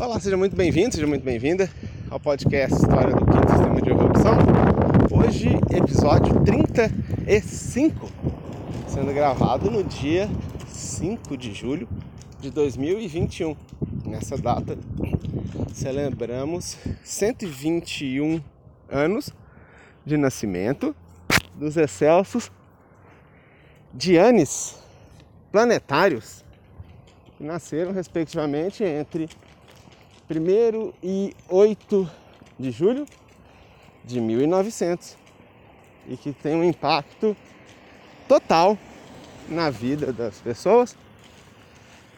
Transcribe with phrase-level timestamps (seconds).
[0.00, 1.70] Olá, seja muito bem-vindo, seja muito bem-vinda
[2.08, 4.38] ao podcast História do Quinto Sistema de Evolução.
[5.12, 8.08] Hoje, episódio 35,
[8.88, 10.26] sendo gravado no dia
[10.68, 11.86] 5 de julho
[12.40, 13.54] de 2021.
[14.06, 14.78] Nessa data,
[15.74, 18.40] celebramos 121
[18.88, 19.28] anos
[20.06, 20.96] de nascimento
[21.54, 22.50] dos excelsos
[23.92, 24.78] Dianes
[25.52, 26.42] planetários
[27.36, 29.28] que nasceram respectivamente entre
[30.30, 32.08] 1 e 8
[32.56, 33.04] de julho
[34.04, 35.16] de 1900
[36.06, 37.36] e que tem um impacto
[38.28, 38.78] total
[39.48, 40.96] na vida das pessoas,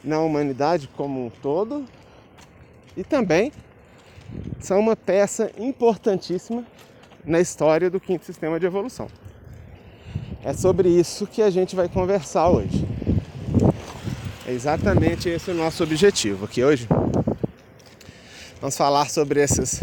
[0.04, 1.86] na humanidade como um todo
[2.94, 3.50] e também
[4.60, 6.66] são uma peça importantíssima
[7.24, 9.08] na história do quinto sistema de evolução.
[10.44, 12.84] É sobre isso que a gente vai conversar hoje.
[14.46, 16.86] É exatamente esse o nosso objetivo aqui hoje.
[18.62, 19.80] Vamos falar sobre essas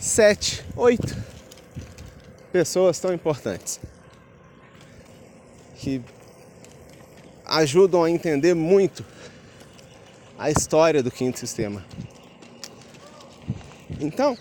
[0.00, 1.16] sete, oito
[2.50, 3.78] pessoas tão importantes
[5.76, 6.02] que
[7.44, 9.04] ajudam a entender muito
[10.36, 11.84] a história do quinto sistema.
[14.00, 14.36] Então,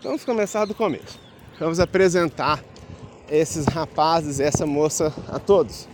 [0.00, 1.18] vamos começar do começo.
[1.58, 2.62] Vamos apresentar
[3.28, 5.88] esses rapazes, essa moça a todos.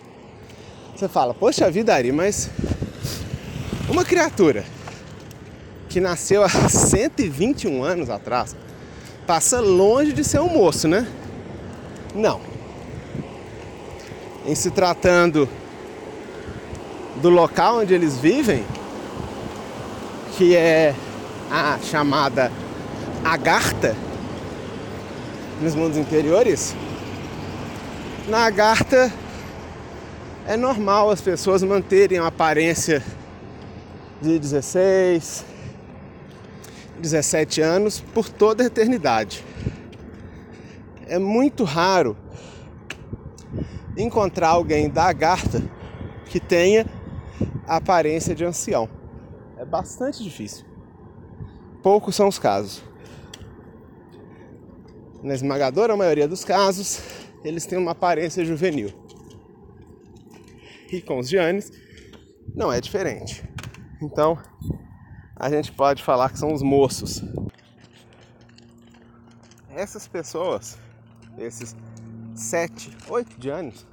[0.95, 2.51] Você fala, poxa vida, Ari, mas
[3.89, 4.63] uma criatura
[5.95, 8.57] que nasceu há 121 anos atrás,
[9.29, 11.07] passa longe de ser um moço, né?
[12.13, 12.41] Não.
[14.45, 15.49] Em se tratando
[17.23, 18.65] do local onde eles vivem,
[20.37, 20.97] que é
[21.49, 22.51] a chamada
[23.25, 23.95] Agartha,
[25.63, 26.75] nos mundos interiores,
[28.27, 29.13] na Agartha
[30.45, 33.01] é normal as pessoas manterem a aparência
[34.21, 35.54] de 16,
[37.05, 39.45] 17 anos por toda a eternidade.
[41.07, 42.17] É muito raro
[43.97, 45.63] encontrar alguém da Agartha
[46.25, 46.87] que tenha
[47.67, 48.89] a aparência de ancião.
[49.59, 50.65] É bastante difícil.
[51.83, 52.83] Poucos são os casos.
[55.23, 57.01] Na esmagadora maioria dos casos,
[57.45, 58.91] eles têm uma aparência juvenil.
[60.91, 61.71] E com os Giannis
[62.55, 63.45] não é diferente.
[64.03, 64.39] Então,
[65.37, 67.23] a gente pode falar que são os moços.
[69.71, 70.79] Essas pessoas,
[71.37, 71.75] esses
[72.35, 73.87] sete, oito de anos,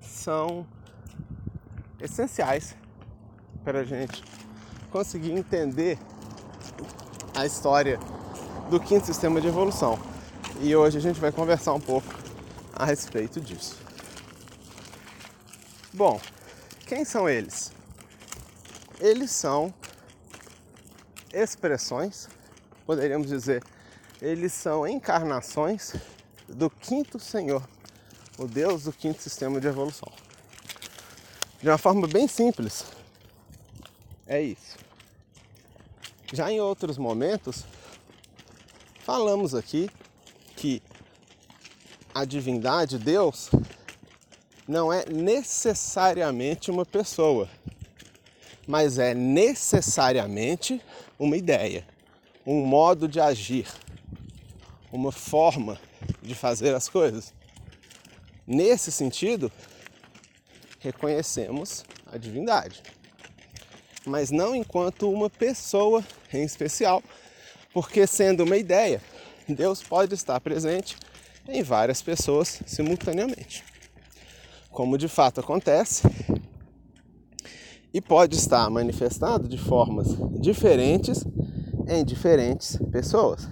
[0.00, 0.66] são
[2.00, 2.76] essenciais
[3.64, 4.22] para a gente
[4.90, 5.98] conseguir entender
[7.34, 7.98] a história
[8.70, 9.98] do quinto sistema de evolução.
[10.60, 12.06] E hoje a gente vai conversar um pouco
[12.74, 13.76] a respeito disso.
[15.92, 16.20] Bom,
[16.86, 17.72] quem são eles?
[19.00, 19.72] Eles são
[21.34, 22.28] expressões,
[22.86, 23.62] poderíamos dizer,
[24.20, 25.94] eles são encarnações
[26.48, 27.66] do quinto Senhor,
[28.38, 30.10] o Deus do quinto sistema de evolução.
[31.60, 32.84] De uma forma bem simples,
[34.26, 34.76] é isso.
[36.32, 37.64] Já em outros momentos,
[39.00, 39.90] falamos aqui
[40.56, 40.82] que
[42.14, 43.50] a divindade, Deus,
[44.66, 47.48] não é necessariamente uma pessoa,
[48.66, 50.80] mas é necessariamente
[51.18, 51.86] uma ideia,
[52.46, 53.66] um modo de agir,
[54.92, 55.80] uma forma
[56.22, 57.32] de fazer as coisas.
[58.46, 59.50] Nesse sentido,
[60.80, 62.82] reconhecemos a divindade,
[64.04, 67.02] mas não enquanto uma pessoa em especial,
[67.72, 69.00] porque sendo uma ideia,
[69.48, 70.96] Deus pode estar presente
[71.48, 73.64] em várias pessoas simultaneamente.
[74.70, 76.02] Como de fato acontece
[77.94, 80.08] e pode estar manifestado de formas
[80.40, 81.24] diferentes
[81.86, 83.48] em diferentes pessoas.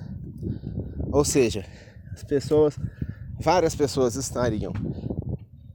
[1.12, 1.64] Ou seja,
[2.12, 2.76] as pessoas,
[3.38, 4.72] várias pessoas estariam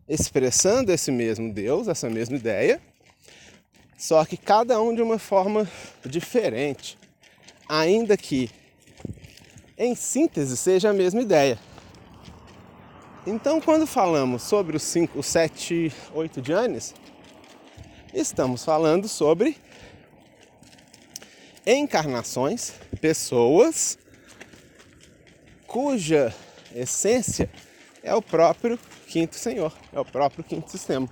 [0.06, 2.81] expressando esse mesmo Deus, essa mesma ideia,
[3.97, 5.65] só que cada um de uma forma
[6.06, 6.97] diferente,
[7.69, 8.51] ainda que
[9.77, 11.57] em síntese seja a mesma ideia.
[13.25, 16.94] Então, quando falamos sobre os 5, os 7, 8 Janes,
[18.13, 19.57] estamos falando sobre
[21.65, 23.98] encarnações, pessoas
[25.65, 26.33] cuja
[26.74, 27.50] essência
[28.01, 31.09] é o próprio quinto senhor, é o próprio quinto sistema.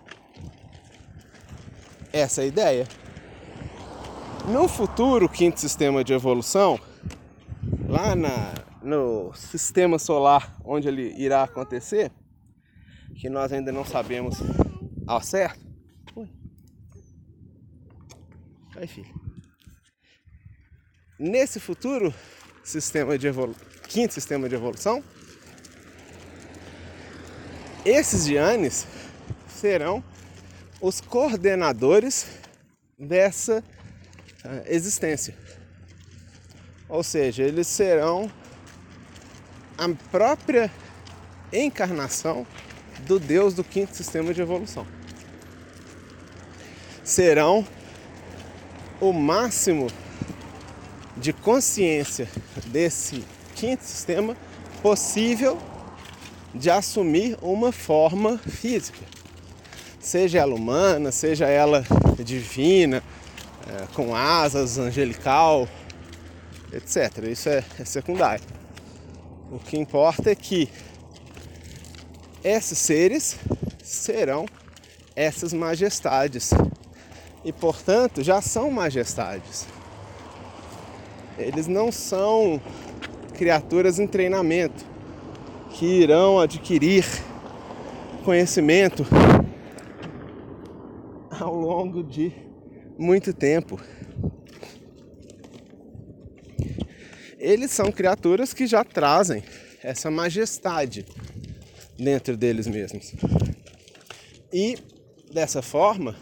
[2.14, 2.88] Essa é a ideia.
[4.48, 6.80] No futuro quinto sistema de evolução,
[7.90, 12.12] lá na, no sistema solar onde ele irá acontecer,
[13.16, 14.38] que nós ainda não sabemos
[15.06, 15.65] ao certo,
[18.76, 19.14] Aí, filho.
[21.18, 22.14] nesse futuro
[22.64, 23.28] sistema de
[23.88, 25.02] quinto sistema de evolução,
[27.86, 28.86] esses Dianes
[29.48, 30.04] serão
[30.82, 32.26] os coordenadores
[33.00, 33.64] dessa
[34.44, 35.38] uh, existência.
[36.90, 38.30] Ou seja, eles serão
[39.78, 40.70] a própria
[41.54, 42.46] encarnação
[43.08, 44.86] do Deus do quinto sistema de evolução.
[47.04, 47.66] Serão
[49.10, 49.88] o máximo
[51.16, 52.28] de consciência
[52.68, 53.24] desse
[53.56, 54.36] quinto sistema
[54.82, 55.58] possível
[56.54, 59.00] de assumir uma forma física,
[60.00, 61.86] seja ela humana, seja ela
[62.24, 63.04] divina,
[63.68, 65.68] é, com asas, angelical,
[66.72, 67.26] etc.
[67.30, 68.44] Isso é, é secundário.
[69.52, 70.70] O que importa é que
[72.44, 73.38] esses seres
[73.84, 74.46] serão
[75.16, 76.52] essas majestades
[77.46, 79.68] e, portanto, já são majestades.
[81.38, 82.60] Eles não são
[83.38, 84.84] criaturas em treinamento
[85.70, 87.06] que irão adquirir
[88.24, 89.06] conhecimento
[91.30, 92.32] ao longo de
[92.98, 93.80] muito tempo.
[97.38, 99.44] Eles são criaturas que já trazem
[99.84, 101.06] essa majestade
[101.96, 103.14] dentro deles mesmos.
[104.52, 104.78] E
[105.32, 106.16] dessa forma,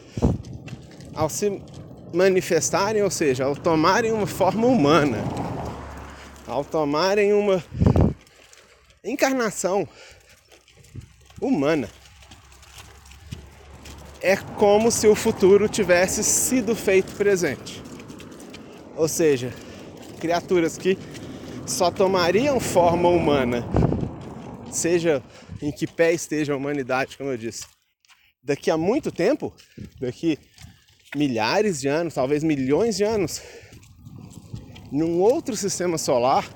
[1.14, 1.62] ao se
[2.14, 5.18] manifestarem, ou seja, ao tomarem uma forma humana,
[6.48, 7.64] ao tomarem uma
[9.04, 9.88] encarnação
[11.42, 11.90] humana,
[14.22, 17.82] é como se o futuro tivesse sido feito presente.
[18.96, 19.52] Ou seja,
[20.20, 20.98] criaturas que
[21.66, 23.66] só tomariam forma humana,
[24.72, 25.22] seja
[25.62, 27.66] em que pé esteja a humanidade, como eu disse,
[28.42, 29.54] daqui a muito tempo,
[30.00, 30.38] daqui
[31.16, 33.42] milhares de anos, talvez milhões de anos,
[34.92, 36.48] num outro sistema solar,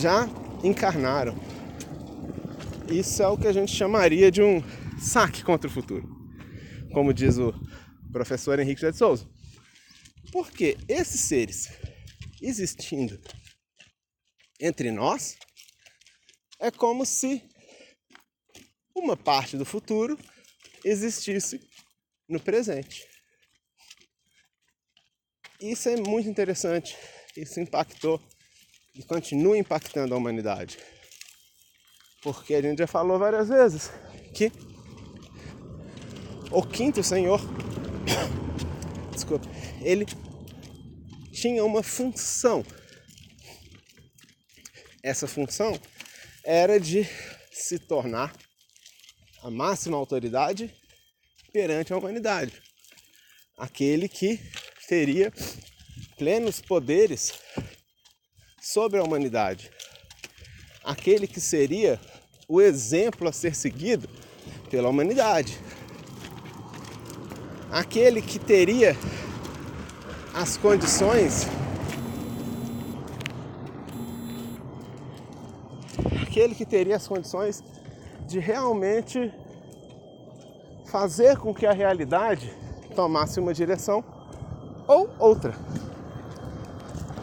[0.00, 0.28] já
[0.62, 1.36] encarnaram.
[2.88, 4.62] Isso é o que a gente chamaria de um
[4.98, 6.08] saque contra o futuro,
[6.92, 7.52] como diz o
[8.12, 9.28] professor Henrique de Souza.
[10.32, 11.70] Porque esses seres
[12.40, 13.18] existindo
[14.60, 15.36] entre nós
[16.58, 17.42] é como se
[18.94, 20.18] uma parte do futuro
[20.84, 21.60] existisse
[22.28, 23.06] no presente.
[25.60, 26.96] Isso é muito interessante.
[27.36, 28.20] Isso impactou
[28.94, 30.78] e continua impactando a humanidade.
[32.22, 33.90] Porque a gente já falou várias vezes
[34.34, 34.50] que
[36.50, 37.40] o quinto Senhor,
[39.12, 39.46] desculpa,
[39.82, 40.06] ele
[41.32, 42.64] tinha uma função.
[45.02, 45.78] Essa função
[46.44, 47.06] era de
[47.50, 48.34] se tornar
[49.42, 50.74] a máxima autoridade
[51.56, 52.52] perante a humanidade.
[53.56, 54.38] Aquele que
[54.86, 55.32] teria
[56.18, 57.32] plenos poderes
[58.60, 59.70] sobre a humanidade.
[60.84, 61.98] Aquele que seria
[62.46, 64.06] o exemplo a ser seguido
[64.68, 65.58] pela humanidade.
[67.70, 68.94] Aquele que teria
[70.34, 71.46] as condições
[76.20, 77.64] aquele que teria as condições
[78.26, 79.32] de realmente
[80.86, 82.52] fazer com que a realidade
[82.94, 84.02] tomasse uma direção
[84.86, 85.54] ou outra.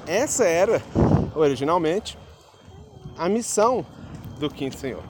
[0.05, 0.81] Essa era,
[1.35, 2.17] originalmente,
[3.17, 3.85] a missão
[4.39, 5.03] do Quinto Senhor,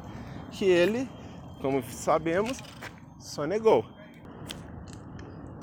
[0.52, 1.10] que ele,
[1.62, 2.60] como sabemos,
[3.20, 3.84] só negou.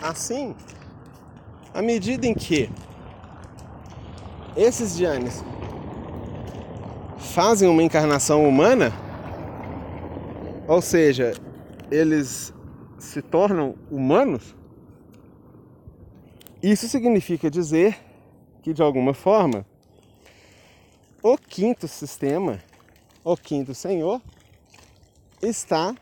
[0.03, 0.55] Assim,
[1.73, 2.71] à medida em que
[4.57, 5.45] esses Dianes
[7.19, 8.93] fazem uma encarnação humana,
[10.67, 11.33] ou seja,
[11.91, 12.53] eles
[13.00, 14.54] se tornam humanos,
[16.62, 17.99] isso significa dizer
[18.62, 19.66] que de alguma forma
[21.23, 22.62] o quinto sistema,
[23.25, 24.21] o quinto senhor,
[25.42, 25.95] está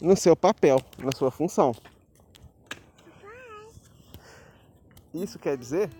[0.00, 1.74] no seu papel, na sua função.
[5.12, 5.90] Isso quer dizer?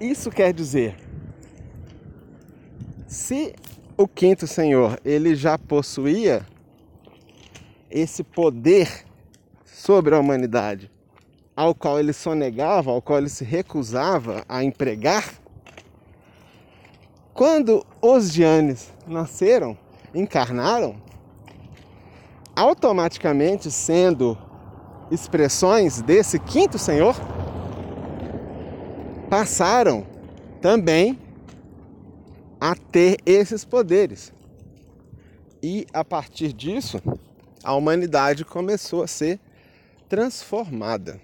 [0.00, 1.10] Isso quer dizer
[3.10, 3.54] se
[3.96, 6.46] o quinto senhor ele já possuía
[7.90, 9.04] esse poder
[9.80, 10.90] sobre a humanidade,
[11.56, 15.32] ao qual ele sonegava, ao qual ele se recusava a empregar,
[17.32, 19.78] quando os Dianes nasceram,
[20.14, 20.96] encarnaram,
[22.54, 24.36] automaticamente sendo
[25.10, 27.16] expressões desse quinto senhor,
[29.30, 30.06] passaram
[30.60, 31.18] também
[32.60, 34.30] a ter esses poderes.
[35.62, 37.00] E a partir disso,
[37.64, 39.40] a humanidade começou a ser
[40.10, 41.20] transformada.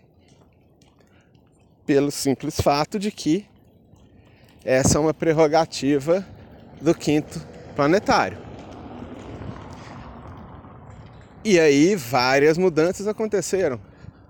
[1.85, 3.45] Pelo simples fato de que
[4.64, 6.25] essa é uma prerrogativa
[6.81, 7.40] do quinto
[7.75, 8.38] planetário.
[11.45, 13.81] E aí várias mudanças aconteceram.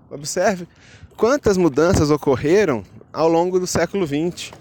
[0.09, 0.67] Observe
[1.15, 2.83] quantas mudanças ocorreram
[3.13, 4.51] ao longo do século XX.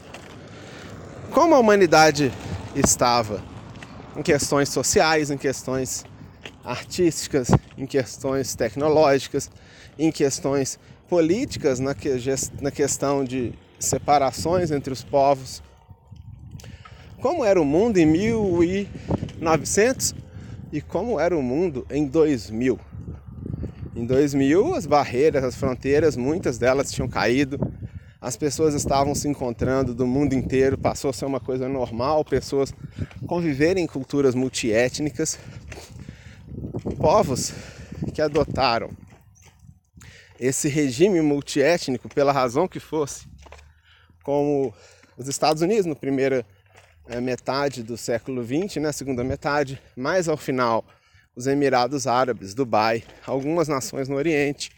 [1.31, 2.33] Como a humanidade
[2.75, 3.43] estava
[4.15, 6.05] em questões sociais, em questões
[6.65, 7.49] artísticas,
[7.79, 9.51] em questões tecnológicas,
[9.99, 12.11] em questões políticas, na, que,
[12.61, 15.63] na questão de separações entre os povos.
[17.21, 20.15] Como era o mundo em 1900
[20.73, 22.79] e como era o mundo em 2000.
[23.95, 27.59] Em 2000, as barreiras, as fronteiras, muitas delas tinham caído.
[28.21, 32.75] As pessoas estavam se encontrando do mundo inteiro, passou a ser uma coisa normal, pessoas
[33.27, 35.39] conviverem em culturas multiétnicas.
[36.99, 37.53] Povos
[38.13, 38.91] que adotaram
[40.39, 43.27] esse regime multiétnico, pela razão que fosse,
[44.23, 44.75] como
[45.17, 46.45] os Estados Unidos no primeiro
[47.09, 50.85] é, metade do século XX, né, segunda metade, mais ao final
[51.35, 54.71] os Emirados Árabes, Dubai, algumas nações no Oriente,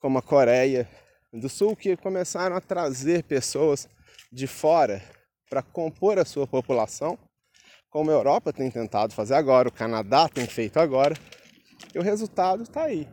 [0.00, 0.88] como a Coreia
[1.32, 3.88] do Sul, que começaram a trazer pessoas
[4.32, 5.02] de fora
[5.48, 7.16] para compor a sua população,
[7.88, 11.16] como a Europa tem tentado fazer agora, o Canadá tem feito agora,
[11.94, 13.08] e o resultado está aí.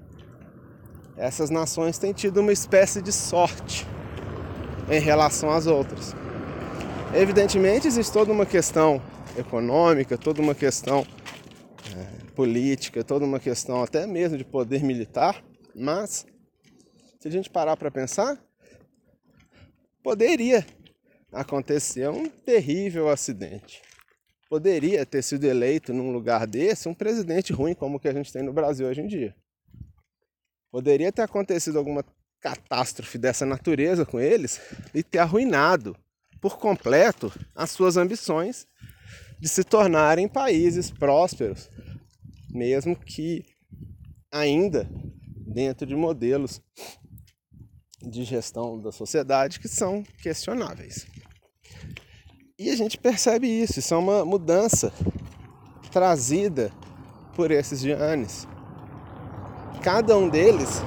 [1.16, 3.86] Essas nações têm tido uma espécie de sorte
[4.90, 6.16] em relação às outras.
[7.14, 9.02] Evidentemente, existe toda uma questão
[9.38, 11.06] econômica, toda uma questão
[11.96, 15.44] é, política, toda uma questão até mesmo de poder militar,
[15.76, 16.26] mas
[17.20, 18.38] se a gente parar para pensar,
[20.02, 20.66] poderia
[21.32, 23.82] acontecer um terrível acidente.
[24.50, 28.32] Poderia ter sido eleito num lugar desse um presidente ruim como o que a gente
[28.32, 29.36] tem no Brasil hoje em dia.
[30.74, 32.04] Poderia ter acontecido alguma
[32.42, 34.60] catástrofe dessa natureza com eles
[34.92, 35.96] e ter arruinado
[36.42, 38.66] por completo as suas ambições
[39.40, 41.70] de se tornarem países prósperos,
[42.50, 43.46] mesmo que
[44.32, 44.90] ainda
[45.46, 46.60] dentro de modelos
[48.02, 51.06] de gestão da sociedade que são questionáveis.
[52.58, 54.92] E a gente percebe isso, isso é uma mudança
[55.92, 56.74] trazida
[57.36, 58.48] por esses Giannis.
[59.84, 60.82] Cada um deles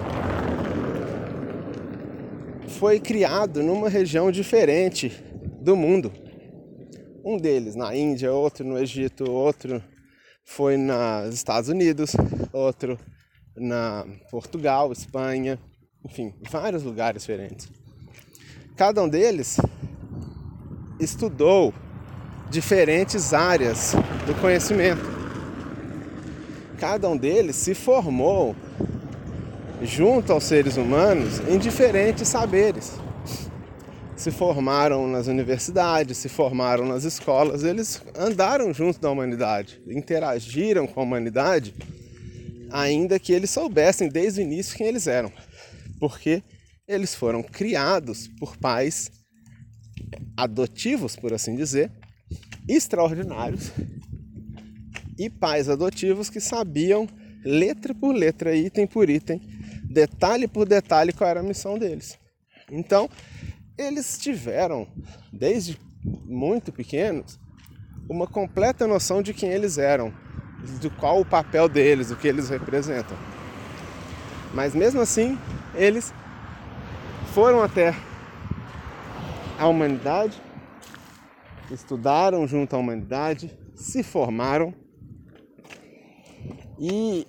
[2.78, 5.10] foi criado numa região diferente
[5.60, 6.10] do mundo.
[7.22, 9.82] Um deles na Índia, outro no Egito, outro
[10.46, 12.12] foi nos Estados Unidos,
[12.54, 12.98] outro
[13.54, 15.58] na Portugal, Espanha,
[16.02, 17.68] enfim, vários lugares diferentes.
[18.76, 19.58] Cada um deles
[20.98, 21.74] estudou
[22.48, 23.92] diferentes áreas
[24.26, 25.04] do conhecimento.
[26.78, 28.56] Cada um deles se formou
[29.82, 32.92] junto aos seres humanos em diferentes saberes.
[34.16, 41.00] Se formaram nas universidades, se formaram nas escolas, eles andaram junto da humanidade, interagiram com
[41.00, 41.74] a humanidade,
[42.70, 45.30] ainda que eles soubessem desde o início quem eles eram,
[46.00, 46.42] porque
[46.88, 49.10] eles foram criados por pais
[50.36, 51.90] adotivos, por assim dizer,
[52.66, 53.70] extraordinários,
[55.18, 57.06] e pais adotivos que sabiam
[57.44, 59.40] letra por letra, item por item,
[59.96, 62.18] detalhe por detalhe qual era a missão deles.
[62.70, 63.08] Então,
[63.78, 64.86] eles tiveram,
[65.32, 65.80] desde
[66.26, 67.40] muito pequenos,
[68.06, 70.12] uma completa noção de quem eles eram,
[70.80, 73.16] de qual o papel deles, o que eles representam.
[74.52, 75.38] Mas mesmo assim,
[75.74, 76.12] eles
[77.32, 77.94] foram até
[79.58, 80.42] a humanidade,
[81.70, 84.74] estudaram junto à humanidade, se formaram
[86.78, 87.26] e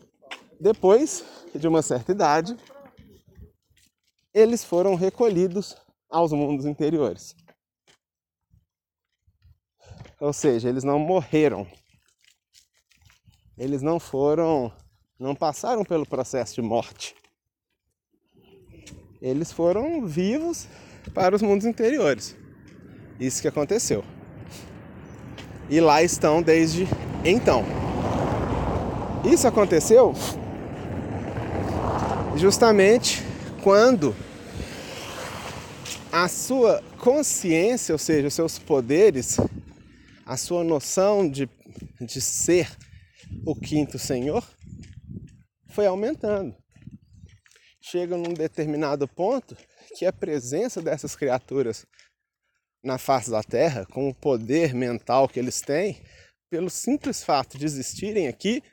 [0.60, 1.24] depois
[1.54, 2.58] de uma certa idade,
[4.34, 5.76] eles foram recolhidos
[6.10, 7.36] aos mundos interiores.
[10.20, 11.68] Ou seja, eles não morreram.
[13.58, 14.72] Eles não foram,
[15.20, 17.16] não passaram pelo processo de morte.
[19.22, 20.68] Eles foram vivos
[21.14, 22.36] para os mundos interiores.
[23.20, 24.04] Isso que aconteceu.
[25.70, 26.86] E lá estão desde
[27.26, 27.64] então.
[29.26, 30.14] Isso aconteceu
[32.38, 33.24] justamente
[33.64, 34.16] quando
[36.12, 39.38] a sua consciência, ou seja, os seus poderes,
[40.26, 41.50] a sua noção de,
[42.00, 42.70] de ser
[43.46, 44.44] o quinto Senhor,
[45.70, 46.56] foi aumentando.
[47.82, 49.56] Chega num determinado ponto
[49.98, 51.86] que a presença dessas criaturas
[52.84, 56.02] na face da Terra, com o poder mental que eles têm,
[56.50, 58.64] pelo simples fato de existirem aqui,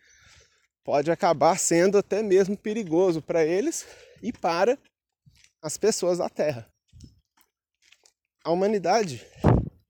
[0.85, 3.87] pode acabar sendo até mesmo perigoso para eles
[4.23, 4.79] e para
[5.61, 6.71] as pessoas da Terra
[8.45, 9.26] a humanidade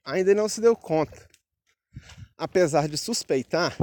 [0.04, 1.28] ainda não se deu conta,
[2.38, 3.76] apesar de suspeitar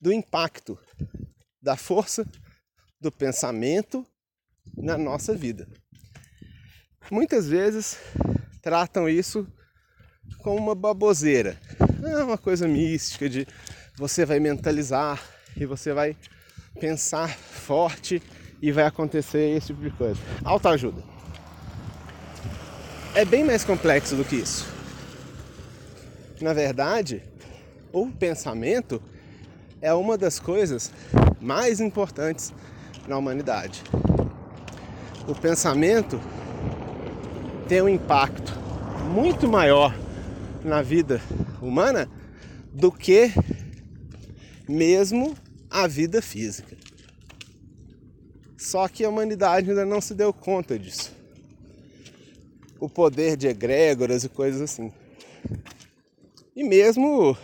[0.00, 0.78] do impacto
[1.60, 2.24] da força
[3.00, 4.06] do pensamento
[4.76, 5.68] na nossa vida.
[7.10, 7.98] Muitas vezes
[8.62, 9.44] tratam isso
[10.38, 11.60] como uma baboseira,
[12.04, 13.46] é uma coisa mística de
[13.96, 15.20] você vai mentalizar
[15.56, 16.16] e você vai
[16.78, 18.22] pensar forte
[18.60, 20.20] e vai acontecer esse tipo de coisa.
[20.44, 21.02] Autoajuda.
[23.14, 24.66] É bem mais complexo do que isso.
[26.40, 27.22] Na verdade,
[27.92, 29.02] o pensamento
[29.80, 30.92] é uma das coisas
[31.40, 32.52] mais importantes
[33.08, 33.82] na humanidade.
[35.26, 36.20] O pensamento
[37.68, 38.52] tem um impacto
[39.10, 39.96] muito maior
[40.62, 41.20] na vida
[41.60, 42.08] humana
[42.72, 43.32] do que
[44.68, 45.34] mesmo
[45.76, 46.74] a vida física.
[48.56, 51.14] Só que a humanidade ainda não se deu conta disso.
[52.80, 54.90] O poder de egrégoras e coisas assim.
[56.54, 57.36] E mesmo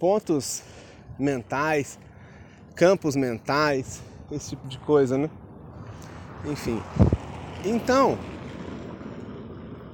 [0.00, 0.64] pontos
[1.16, 1.96] mentais,
[2.74, 4.00] campos mentais,
[4.32, 5.30] esse tipo de coisa, né?
[6.44, 6.82] Enfim.
[7.64, 8.18] Então,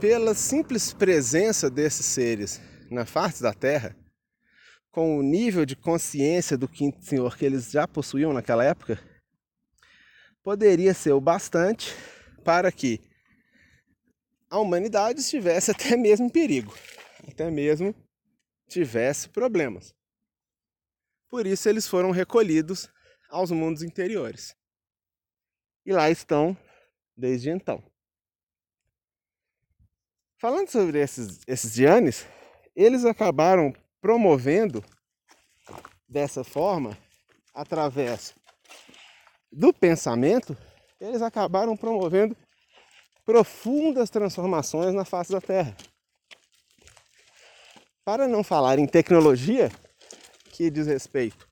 [0.00, 2.58] pela simples presença desses seres
[2.90, 3.94] na face da Terra,
[4.94, 8.96] com o nível de consciência do quinto senhor que eles já possuíam naquela época,
[10.40, 11.92] poderia ser o bastante
[12.44, 13.00] para que
[14.48, 16.72] a humanidade estivesse até mesmo em perigo,
[17.28, 17.92] até mesmo
[18.68, 19.92] tivesse problemas.
[21.28, 22.88] Por isso eles foram recolhidos
[23.28, 24.54] aos mundos interiores.
[25.84, 26.56] E lá estão
[27.16, 27.82] desde então.
[30.38, 32.24] Falando sobre esses, esses Dianes,
[32.76, 33.74] eles acabaram
[34.04, 34.84] promovendo
[36.06, 36.94] dessa forma,
[37.54, 38.34] através
[39.50, 40.54] do pensamento,
[41.00, 42.36] eles acabaram promovendo
[43.24, 45.74] profundas transformações na face da Terra.
[48.04, 49.72] Para não falar em tecnologia,
[50.50, 51.48] que diz respeito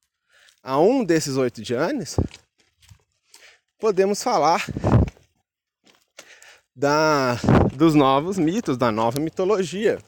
[0.62, 2.16] a um desses oito Dianes,
[3.78, 4.66] podemos falar
[6.76, 7.36] da,
[7.74, 9.98] dos novos mitos, da nova mitologia,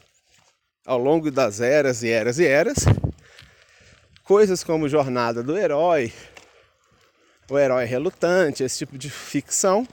[0.84, 2.84] ao longo das eras e eras e eras,
[4.22, 6.12] coisas como Jornada do Herói,
[7.50, 9.86] o Herói Relutante, esse tipo de ficção,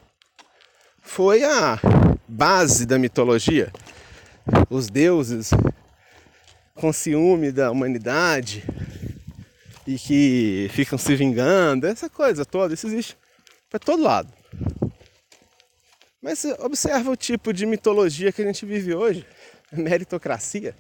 [1.02, 1.80] foi a
[2.28, 3.72] base da mitologia.
[4.70, 5.52] Os deuses
[6.76, 8.64] com ciúme da humanidade
[9.86, 13.18] e que ficam se vingando, essa coisa toda, isso existe
[13.70, 14.32] para todo lado.
[16.22, 19.26] Mas observa o tipo de mitologia que a gente vive hoje
[19.72, 20.76] meritocracia,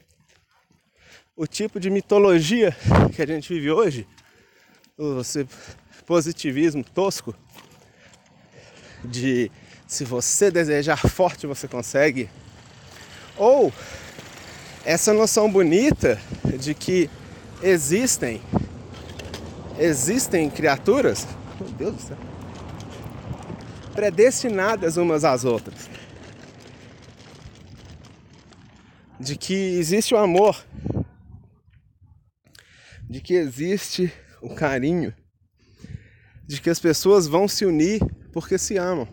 [1.35, 2.75] o tipo de mitologia
[3.15, 4.07] que a gente vive hoje,
[4.97, 5.21] o
[6.05, 7.33] positivismo tosco,
[9.03, 9.51] de
[9.87, 12.29] se você desejar forte você consegue,
[13.37, 13.73] ou
[14.85, 16.19] essa noção bonita
[16.59, 17.09] de que
[17.61, 18.41] existem
[19.79, 21.27] existem criaturas,
[21.59, 22.17] meu Deus do céu,
[23.93, 25.89] predestinadas umas às outras.
[29.21, 30.65] De que existe o amor,
[33.07, 35.13] de que existe o carinho,
[36.47, 38.01] de que as pessoas vão se unir
[38.33, 39.07] porque se amam,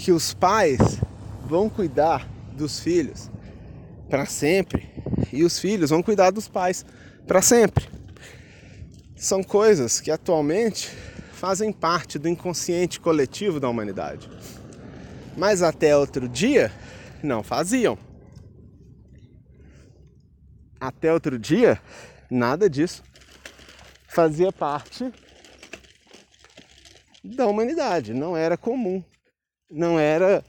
[0.00, 0.80] que os pais
[1.46, 3.30] vão cuidar dos filhos
[4.10, 4.90] para sempre
[5.32, 6.84] e os filhos vão cuidar dos pais
[7.24, 7.88] para sempre.
[9.14, 10.90] São coisas que atualmente
[11.34, 14.28] fazem parte do inconsciente coletivo da humanidade.
[15.36, 16.72] Mas até outro dia,
[17.22, 17.98] não faziam.
[20.80, 21.80] Até outro dia,
[22.30, 23.02] nada disso
[24.08, 25.10] fazia parte
[27.24, 29.02] da humanidade, não era comum,
[29.70, 30.44] não era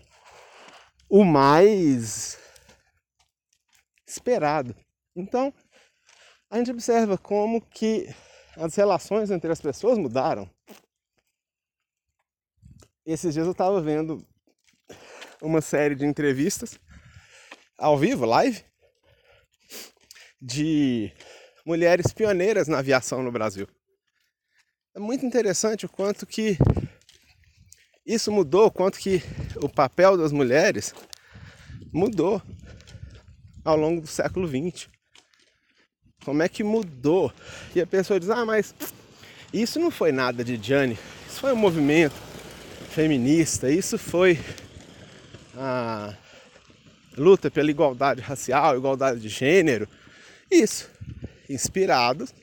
[1.10, 2.38] o mais
[4.06, 4.76] esperado.
[5.16, 5.54] Então,
[6.50, 8.08] a gente observa como que
[8.58, 10.50] as relações entre as pessoas mudaram.
[13.06, 14.26] Esses dias eu estava vendo
[15.44, 16.80] uma série de entrevistas
[17.78, 18.64] ao vivo, live,
[20.42, 21.12] de
[21.66, 23.68] mulheres pioneiras na aviação no Brasil.
[24.96, 26.58] É muito interessante o quanto que
[28.06, 29.22] isso mudou, o quanto que
[29.58, 30.94] o papel das mulheres
[31.92, 32.42] mudou
[33.66, 34.88] ao longo do século XX.
[36.24, 37.34] Como é que mudou?
[37.76, 38.74] E a pessoa diz: Ah, mas
[39.52, 42.16] isso não foi nada de Gianni, isso foi um movimento
[42.90, 44.40] feminista, isso foi
[45.56, 46.14] a
[47.18, 49.88] luta pela igualdade racial, igualdade de gênero.
[50.50, 50.90] Isso,
[51.50, 52.34] inspirados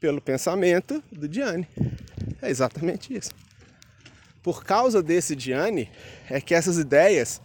[0.00, 1.68] pelo pensamento do Diane.
[2.40, 3.30] É exatamente isso.
[4.42, 5.90] Por causa desse Diane,
[6.30, 7.40] é que essas ideias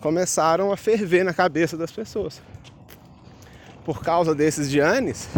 [0.00, 2.40] começaram a ferver na cabeça das pessoas.
[3.84, 5.28] Por causa desses Giannis,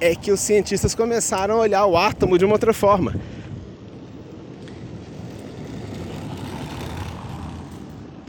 [0.00, 3.14] é que os cientistas começaram a olhar o átomo de uma outra forma.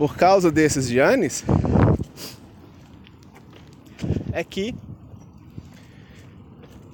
[0.02, 1.44] Por causa desses Giannis,
[4.34, 4.74] é que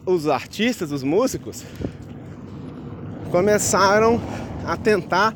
[0.06, 1.64] os artistas, os músicos,
[3.32, 4.20] começaram
[4.66, 5.34] a tentar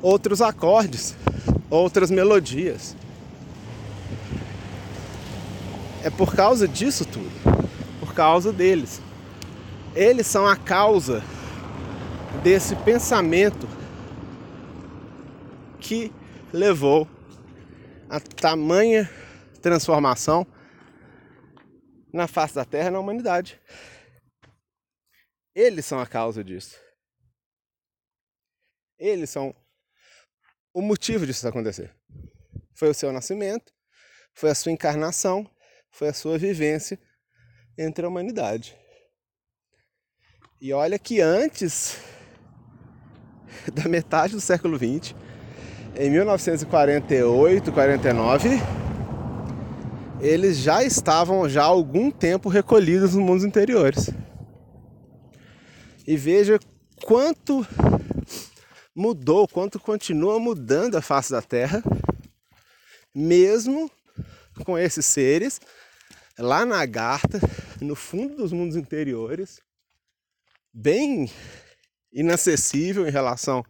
[0.00, 1.14] outros acordes,
[1.68, 2.96] outras melodias.
[6.02, 7.30] É por causa disso tudo,
[8.00, 9.02] por causa deles.
[9.94, 11.22] Eles são a causa
[12.42, 13.68] desse pensamento
[15.78, 16.10] que
[16.54, 17.08] levou
[18.08, 19.10] a tamanha
[19.60, 20.46] transformação
[22.12, 23.60] na face da Terra na humanidade.
[25.52, 26.78] Eles são a causa disso.
[28.96, 29.52] Eles são
[30.72, 31.92] o motivo disso acontecer.
[32.76, 33.72] Foi o seu nascimento,
[34.32, 35.50] foi a sua encarnação,
[35.90, 37.00] foi a sua vivência
[37.76, 38.78] entre a humanidade.
[40.60, 41.98] E olha que antes
[43.74, 45.16] da metade do século XX,
[45.96, 48.48] em 1948, 49,
[50.20, 54.10] eles já estavam já há algum tempo recolhidos nos mundos interiores.
[56.06, 56.58] E veja
[57.04, 57.66] quanto
[58.94, 61.82] mudou, quanto continua mudando a face da Terra,
[63.14, 63.90] mesmo
[64.64, 65.60] com esses seres
[66.38, 67.40] lá na Agartha,
[67.80, 69.60] no fundo dos mundos interiores,
[70.72, 71.30] bem
[72.12, 73.64] inacessível em relação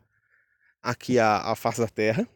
[0.85, 2.29] aqui à, à face da Terra.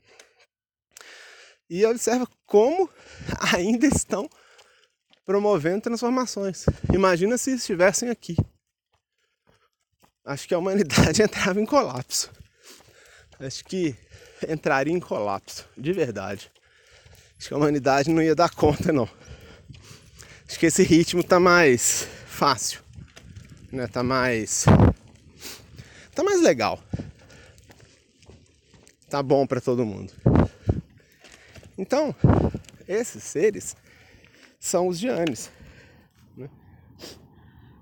[1.70, 2.90] E observa como
[3.54, 4.28] ainda estão
[5.24, 6.64] promovendo transformações.
[6.92, 8.34] Imagina se estivessem aqui.
[10.24, 12.30] Acho que a humanidade entrava em colapso
[13.40, 13.94] acho que
[14.48, 16.50] entraria em colapso, de verdade.
[17.38, 19.08] Acho que a humanidade não ia dar conta não.
[20.48, 22.80] Acho que esse ritmo tá mais fácil,
[23.70, 23.86] né?
[23.86, 24.64] Tá mais
[26.14, 26.82] tá mais legal.
[29.08, 30.12] Tá bom para todo mundo.
[31.78, 32.14] Então,
[32.86, 33.74] esses seres
[34.60, 35.50] são os Giannis.
[36.36, 36.50] Né?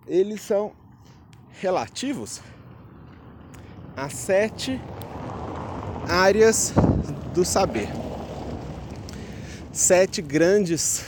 [0.06, 0.72] Eles são
[1.60, 2.40] relativos
[3.96, 4.80] a sete
[6.08, 6.72] áreas
[7.34, 7.88] do saber.
[9.72, 11.04] Sete grandes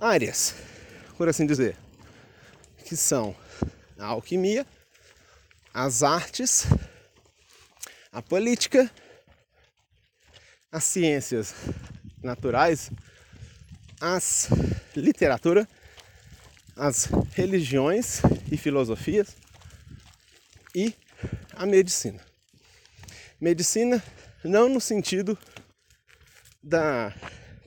[0.00, 0.54] áreas,
[1.16, 1.76] por assim dizer,
[2.84, 3.34] que são
[3.98, 4.66] a alquimia,
[5.74, 6.66] as artes,
[8.12, 8.90] a política,
[10.70, 11.54] as ciências
[12.22, 12.90] naturais,
[14.00, 14.48] as
[14.96, 15.68] literatura,
[16.76, 19.36] as religiões e filosofias
[20.74, 20.94] e
[21.52, 22.24] a medicina.
[23.40, 24.02] Medicina
[24.42, 25.38] não no sentido
[26.62, 27.14] da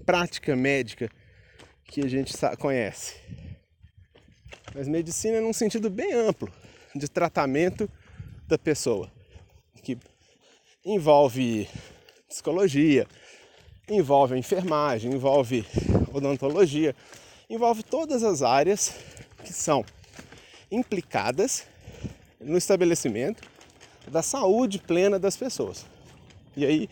[0.06, 1.10] prática médica
[1.86, 3.15] que a gente conhece,
[4.73, 6.51] mas medicina num sentido bem amplo
[6.95, 7.89] de tratamento
[8.47, 9.12] da pessoa,
[10.86, 11.67] envolve
[12.28, 13.08] psicologia,
[13.88, 15.65] envolve enfermagem, envolve
[16.13, 16.96] odontologia,
[17.50, 18.93] envolve todas as áreas
[19.43, 19.86] que são
[20.72, 21.65] implicadas
[22.39, 23.48] no estabelecimento
[24.08, 25.86] da saúde plena das pessoas.
[26.56, 26.89] E aí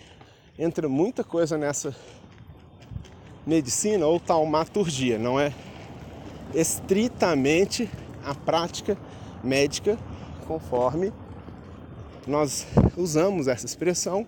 [0.57, 1.95] entra muita coisa nessa
[3.45, 5.53] medicina ou taumaturgia, não é
[6.53, 7.89] estritamente
[8.23, 8.97] a prática
[9.43, 9.97] médica
[10.47, 11.11] conforme
[12.27, 14.25] nós usamos essa expressão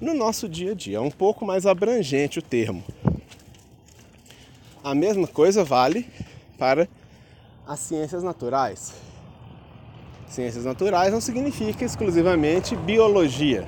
[0.00, 0.98] no nosso dia a dia.
[0.98, 2.82] É um pouco mais abrangente o termo.
[4.82, 6.06] A mesma coisa vale
[6.58, 6.88] para
[7.66, 8.92] as ciências naturais.
[10.28, 13.66] Ciências naturais não significa exclusivamente biologia.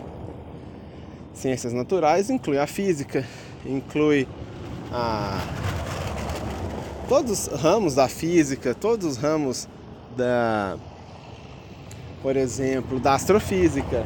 [1.32, 3.24] Ciências naturais inclui a física,
[3.64, 4.26] inclui
[4.92, 5.38] a
[7.08, 9.68] todos os ramos da física, todos os ramos
[10.16, 10.76] da
[12.22, 14.04] por exemplo, da astrofísica.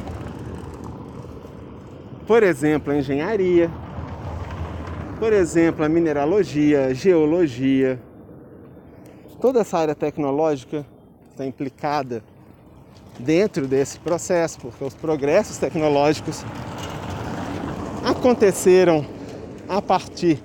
[2.27, 3.69] Por exemplo, a engenharia.
[5.19, 7.99] Por exemplo, a mineralogia, geologia.
[9.39, 10.85] Toda essa área tecnológica
[11.29, 12.23] está implicada
[13.19, 16.43] dentro desse processo, porque os progressos tecnológicos
[18.05, 19.05] aconteceram
[19.67, 20.39] a partir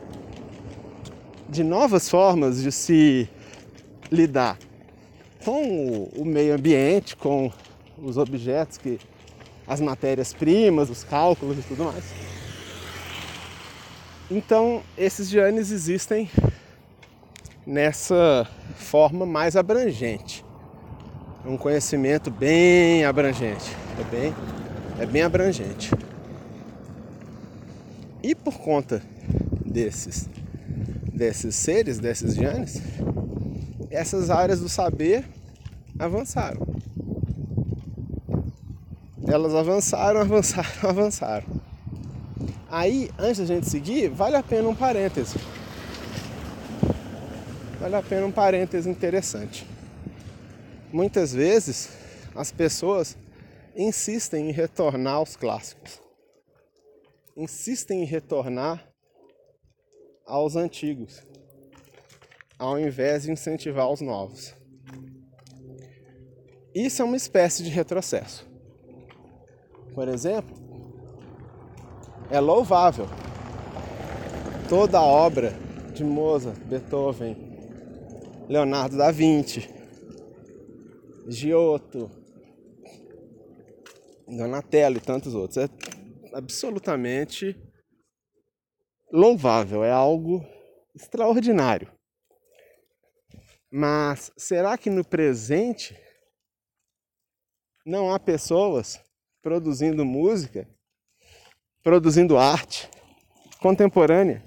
[1.49, 3.29] de novas formas de se
[4.11, 4.59] lidar
[5.47, 7.53] com o meio ambiente, com
[8.03, 8.99] os objetos que
[9.65, 12.05] as matérias-primas, os cálculos e tudo mais.
[14.29, 16.29] Então, esses genes existem
[17.65, 20.45] nessa forma mais abrangente
[21.45, 23.71] um conhecimento bem abrangente.
[24.01, 24.35] É bem,
[24.99, 25.93] é bem abrangente.
[28.21, 29.01] E por conta
[29.65, 30.29] desses,
[31.15, 32.83] desses seres, desses genes,
[33.93, 35.36] essas áreas do saber
[35.99, 36.67] avançaram.
[39.27, 41.47] Elas avançaram, avançaram, avançaram.
[42.69, 45.39] Aí, antes da gente seguir, vale a pena um parêntese.
[47.81, 49.67] Vale a pena um parêntese interessante.
[50.93, 51.91] Muitas vezes
[52.35, 53.17] as pessoas
[53.75, 56.01] insistem em retornar aos clássicos.
[57.37, 58.87] Insistem em retornar
[60.27, 61.23] aos antigos,
[62.59, 64.55] ao invés de incentivar os novos.
[66.77, 68.47] Isso é uma espécie de retrocesso.
[69.95, 70.55] Por exemplo,
[72.31, 73.07] é louvável
[74.69, 75.55] toda a obra
[75.95, 77.35] de Mozart, Beethoven,
[78.47, 79.71] Leonardo da Vinci,
[81.27, 82.11] Giotto,
[84.29, 85.57] Donatello e tantos outros.
[85.57, 85.71] É
[86.35, 87.59] absolutamente
[89.11, 90.45] louvável, é algo
[90.95, 91.91] extraordinário.
[93.73, 96.05] Mas será que no presente
[97.87, 99.01] não há pessoas
[99.41, 100.69] produzindo música,
[101.85, 102.91] produzindo arte
[103.61, 104.45] contemporânea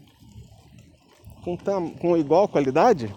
[1.42, 1.58] com,
[1.98, 3.08] com igual qualidade?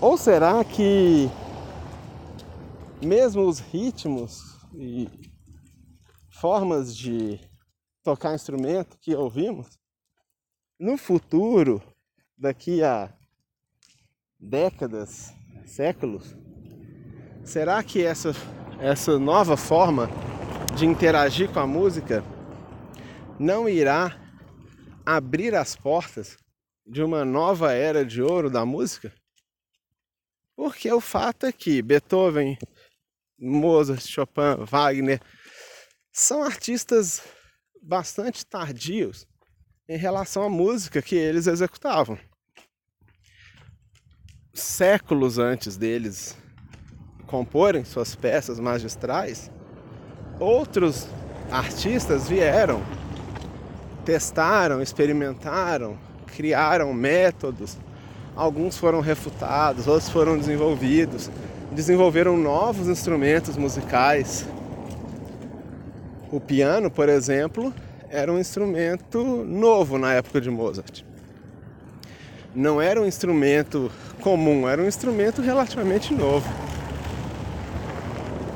[0.00, 1.28] Ou será que
[3.04, 4.40] mesmo os ritmos
[4.74, 5.08] e
[6.30, 7.40] formas de
[8.04, 9.76] tocar instrumento que ouvimos,
[10.78, 11.82] no futuro,
[12.36, 13.12] daqui a
[14.38, 15.34] décadas,
[15.66, 16.36] séculos,
[17.48, 18.32] será que essa,
[18.78, 20.10] essa nova forma
[20.76, 22.22] de interagir com a música
[23.40, 24.20] não irá
[25.04, 26.36] abrir as portas
[26.86, 29.10] de uma nova era de ouro da música?
[30.54, 32.58] Porque o fato é que Beethoven,
[33.38, 35.18] Mozart, Chopin, Wagner
[36.12, 37.22] são artistas
[37.82, 39.26] bastante tardios
[39.88, 42.18] em relação à música que eles executavam.
[44.52, 46.36] Séculos antes deles
[47.28, 49.48] comporem suas peças magistrais,
[50.40, 51.06] outros
[51.48, 52.82] artistas vieram,
[54.04, 57.78] testaram, experimentaram, criaram métodos
[58.38, 61.28] Alguns foram refutados, outros foram desenvolvidos.
[61.72, 64.46] Desenvolveram novos instrumentos musicais.
[66.30, 67.74] O piano, por exemplo,
[68.08, 71.02] era um instrumento novo na época de Mozart.
[72.54, 76.48] Não era um instrumento comum, era um instrumento relativamente novo.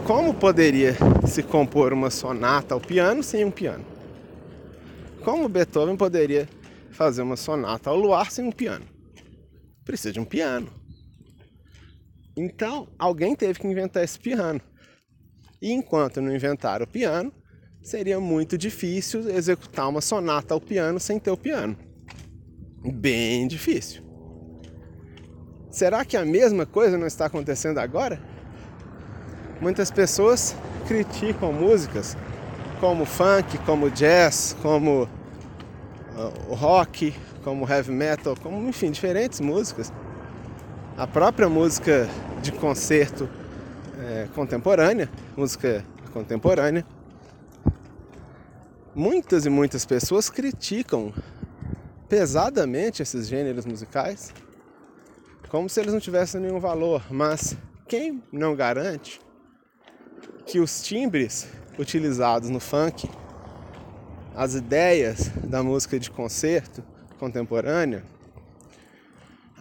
[0.07, 3.85] Como poderia se compor uma sonata ao piano sem um piano?
[5.25, 6.49] Como Beethoven poderia
[6.91, 8.85] fazer uma sonata ao luar sem um piano?
[9.85, 10.69] precisa de um piano.
[12.37, 14.61] Então, alguém teve que inventar esse piano.
[15.61, 17.33] E enquanto não inventaram o piano,
[17.83, 21.77] seria muito difícil executar uma sonata ao piano sem ter o piano.
[22.95, 24.03] Bem difícil.
[25.71, 28.32] Será que a mesma coisa não está acontecendo agora?
[29.63, 30.57] Muitas pessoas
[30.89, 32.17] criticam músicas
[32.81, 39.93] como funk, como jazz, como uh, rock, como heavy metal, como enfim, diferentes músicas.
[40.99, 42.09] A própria música
[42.43, 43.29] de concerto
[44.01, 46.85] é, contemporânea, música contemporânea,
[48.93, 51.15] muitas e muitas pessoas criticam
[52.09, 54.35] pesadamente esses gêneros musicais,
[55.49, 57.01] como se eles não tivessem nenhum valor.
[57.09, 59.21] Mas quem não garante
[60.47, 61.47] que os timbres
[61.79, 63.09] utilizados no funk,
[64.35, 66.83] as ideias da música de concerto,
[67.19, 68.05] contemporânea,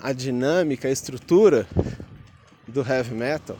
[0.02, 1.67] a dinâmica, a estrutura
[2.67, 3.58] do heavy metal,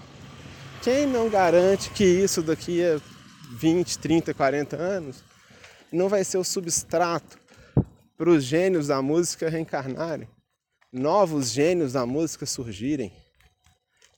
[0.82, 3.00] quem não garante que isso daqui a
[3.52, 5.24] 20, 30, 40 anos
[5.92, 7.38] não vai ser o substrato
[8.18, 10.28] para os gênios da música reencarnarem,
[10.92, 13.12] novos gênios da música surgirem?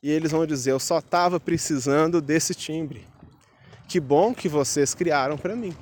[0.03, 3.07] E eles vão dizer: Eu só estava precisando desse timbre.
[3.87, 5.73] Que bom que vocês criaram para mim.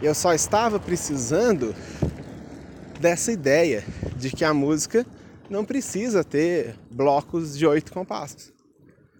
[0.00, 1.74] Eu só estava precisando
[3.00, 3.84] dessa ideia
[4.16, 5.04] de que a música
[5.50, 8.52] não precisa ter blocos de oito compassos.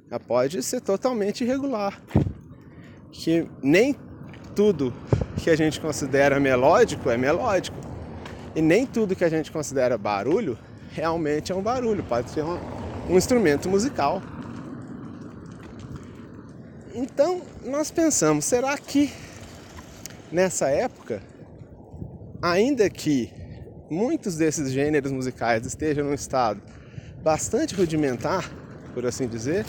[0.09, 2.00] Ela pode ser totalmente irregular.
[3.11, 3.96] Que nem
[4.54, 4.94] tudo
[5.42, 7.76] que a gente considera melódico é melódico.
[8.54, 10.57] E nem tudo que a gente considera barulho
[10.98, 12.58] realmente é um barulho, pode ser um,
[13.08, 14.20] um instrumento musical.
[16.92, 19.12] Então nós pensamos, será que
[20.32, 21.22] nessa época,
[22.42, 23.32] ainda que
[23.88, 26.61] muitos desses gêneros musicais estejam num estado
[27.22, 28.50] bastante rudimentar,
[28.92, 29.64] por assim dizer,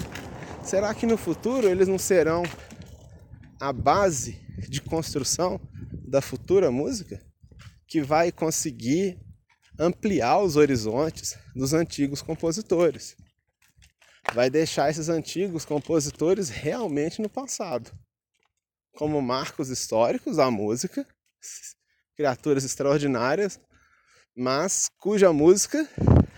[0.63, 2.41] será que no futuro eles não serão
[3.61, 5.61] a base de construção
[6.07, 7.21] da futura música
[7.87, 9.19] que vai conseguir
[9.79, 13.15] ampliar os horizontes dos antigos compositores.
[14.33, 17.89] Vai deixar esses antigos compositores realmente no passado,
[18.93, 21.07] como marcos históricos da música,
[22.15, 23.57] criaturas extraordinárias,
[24.35, 25.87] mas cuja música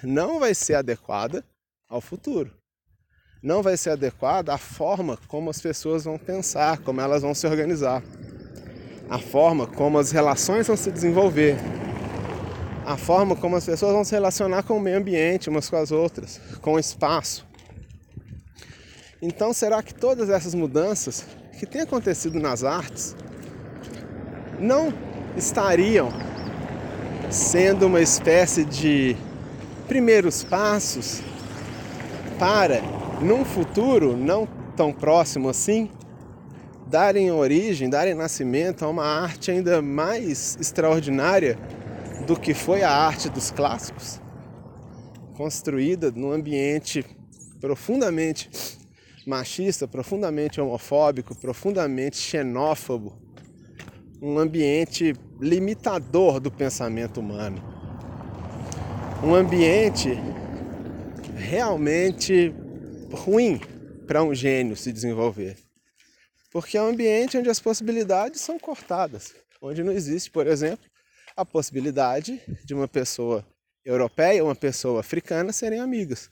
[0.04, 1.44] não vai ser adequada
[1.90, 2.56] ao futuro.
[3.42, 7.48] Não vai ser adequada à forma como as pessoas vão pensar, como elas vão se
[7.48, 8.04] organizar,
[9.10, 11.58] a forma como as relações vão se desenvolver,
[12.86, 15.92] a forma como as pessoas vão se relacionar com o meio ambiente umas com as
[15.92, 17.46] outras, com o espaço.
[19.22, 21.26] Então, será que todas essas mudanças
[21.60, 23.16] que têm acontecido nas artes
[24.60, 24.94] não
[25.38, 26.10] estariam
[27.30, 29.16] sendo uma espécie de
[29.88, 31.22] primeiros passos
[32.40, 32.82] para,
[33.22, 35.90] num futuro não tão próximo assim,
[36.88, 41.58] darem origem, darem nascimento a uma arte ainda mais extraordinária
[42.26, 44.22] do que foi a arte dos clássicos,
[45.36, 47.06] construída num ambiente
[47.60, 48.50] profundamente
[49.26, 53.20] machista, profundamente homofóbico, profundamente xenófobo,
[54.22, 57.62] um ambiente limitador do pensamento humano.
[59.24, 60.18] Um ambiente
[61.36, 62.54] realmente
[63.12, 63.60] ruim
[64.08, 65.58] para um gênio se desenvolver.
[66.52, 70.91] Porque é um ambiente onde as possibilidades são cortadas, onde não existe, por exemplo,
[71.36, 73.46] a possibilidade de uma pessoa
[73.84, 76.30] europeia e uma pessoa africana serem amigas.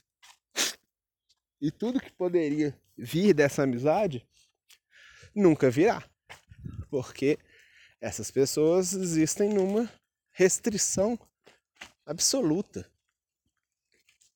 [1.60, 4.26] E tudo que poderia vir dessa amizade
[5.34, 6.02] nunca virá.
[6.90, 7.38] Porque
[8.00, 9.90] essas pessoas existem numa
[10.32, 11.18] restrição
[12.06, 12.90] absoluta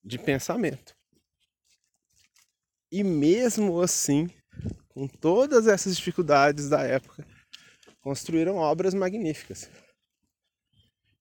[0.04, 0.94] de pensamento.
[2.92, 4.28] E mesmo assim,
[4.88, 7.26] com todas essas dificuldades da época,
[8.00, 9.68] construíram obras magníficas.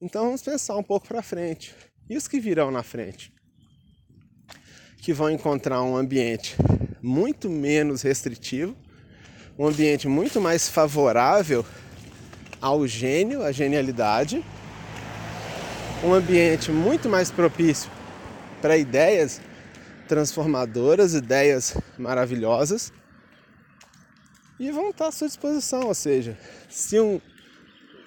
[0.03, 1.73] Então vamos pensar um pouco para frente.
[2.09, 3.33] E os que virão na frente?
[4.97, 6.57] Que vão encontrar um ambiente
[7.01, 8.75] muito menos restritivo,
[9.57, 11.65] um ambiente muito mais favorável
[12.59, 14.43] ao gênio, à genialidade,
[16.03, 17.89] um ambiente muito mais propício
[18.61, 19.39] para ideias
[20.05, 22.91] transformadoras, ideias maravilhosas
[24.59, 25.87] e vão estar à sua disposição.
[25.87, 26.37] Ou seja,
[26.69, 27.21] se um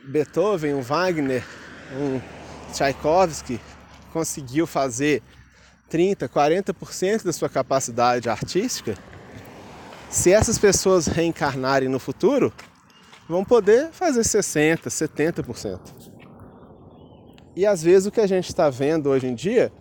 [0.05, 1.43] Beethoven, um Wagner,
[1.93, 2.21] um
[2.73, 3.61] Tchaikovsky
[4.13, 5.23] conseguiu fazer
[5.89, 8.97] 30, 40% da sua capacidade artística,
[10.11, 12.53] se essas pessoas reencarnarem no futuro,
[13.29, 15.81] vão poder fazer 60%, 70%.
[17.55, 19.73] E às vezes o que a gente está vendo hoje em dia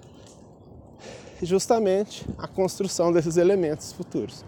[1.42, 4.46] é justamente a construção desses elementos futuros.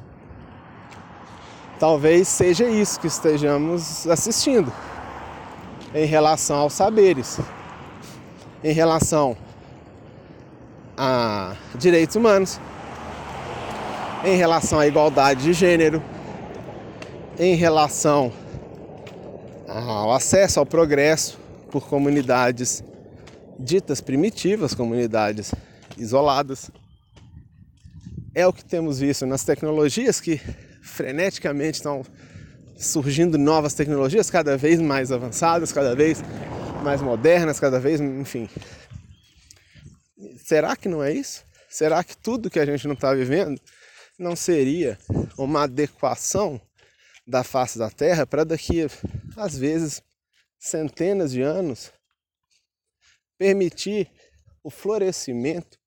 [1.80, 4.72] Talvez seja isso que estejamos assistindo
[5.94, 7.40] em relação aos saberes,
[8.64, 9.38] em relação
[10.98, 12.60] a direitos humanos,
[14.26, 16.04] em relação à igualdade de gênero,
[17.40, 18.32] em relação
[19.68, 21.40] ao acesso ao progresso
[21.72, 22.84] por comunidades
[23.60, 25.54] ditas primitivas, comunidades
[25.98, 26.72] isoladas.
[28.34, 30.40] É o que temos visto nas tecnologias que
[30.82, 32.04] freneticamente estão
[32.78, 36.22] surgindo novas tecnologias cada vez mais avançadas, cada vez
[36.84, 38.50] mais modernas, cada vez, enfim.
[40.46, 41.44] Será que não é isso?
[41.70, 43.60] Será que tudo que a gente não está vivendo
[44.18, 44.98] não seria
[45.38, 46.60] uma adequação
[47.28, 48.88] da face da Terra para daqui,
[49.36, 50.02] às vezes,
[50.58, 51.92] centenas de anos,
[53.38, 54.10] permitir
[54.64, 55.78] o florescimento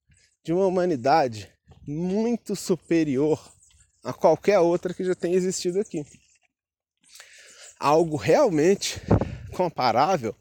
[0.45, 1.51] de uma humanidade
[1.87, 3.41] muito superior
[4.05, 6.05] a qualquer outra que já tenha existido aqui.
[7.81, 9.01] Algo realmente
[9.57, 10.37] comparável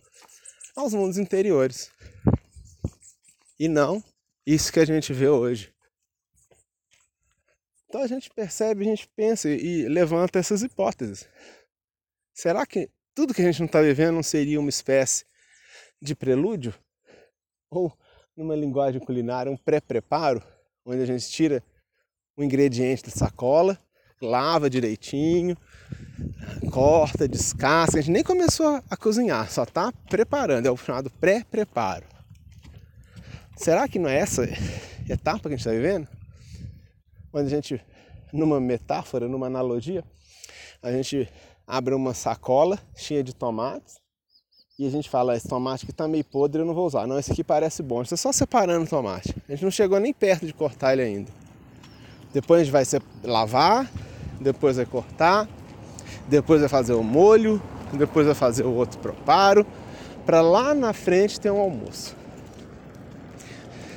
[0.76, 1.90] aos mundos interiores.
[3.58, 4.04] E não
[4.46, 5.74] isso que a gente vê hoje.
[7.88, 11.28] Então a gente percebe, a gente pensa e levanta essas hipóteses.
[12.34, 15.26] Será que tudo que a gente não está vivendo não seria uma espécie
[16.02, 16.74] de prelúdio?
[17.70, 17.92] Ou,
[18.36, 20.44] numa linguagem culinária, um pré-preparo,
[20.86, 21.64] onde a gente tira
[22.36, 23.80] o ingrediente da sacola,
[24.22, 25.58] lava direitinho,
[26.72, 27.98] corta, descasca.
[27.98, 32.06] A gente nem começou a cozinhar, só está preparando, é o chamado pré-preparo.
[33.58, 34.44] Será que não é essa
[35.10, 36.08] etapa que a gente está vivendo?
[37.34, 37.82] onde a gente,
[38.34, 40.04] numa metáfora, numa analogia,
[40.82, 41.30] a gente
[41.68, 43.98] abre uma sacola cheia de tomates
[44.78, 47.06] e a gente fala, esse tomate aqui tá meio podre, eu não vou usar.
[47.06, 48.04] Não, esse aqui parece bom.
[48.04, 49.36] Você só separando o tomate.
[49.48, 51.32] A gente não chegou nem perto de cortar ele ainda.
[52.32, 52.84] Depois a gente vai
[53.24, 53.92] lavar,
[54.40, 55.48] depois vai cortar,
[56.28, 57.62] depois vai fazer o molho,
[57.94, 59.66] depois vai fazer o outro preparo,
[60.26, 62.16] para lá na frente ter um almoço.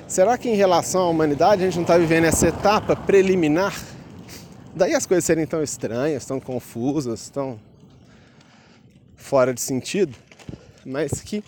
[0.09, 3.75] Será que em relação à humanidade a gente não está vivendo essa etapa preliminar?
[4.75, 7.61] Daí as coisas serem tão estranhas, tão confusas, tão
[9.17, 10.17] fora de sentido,
[10.85, 11.45] mas que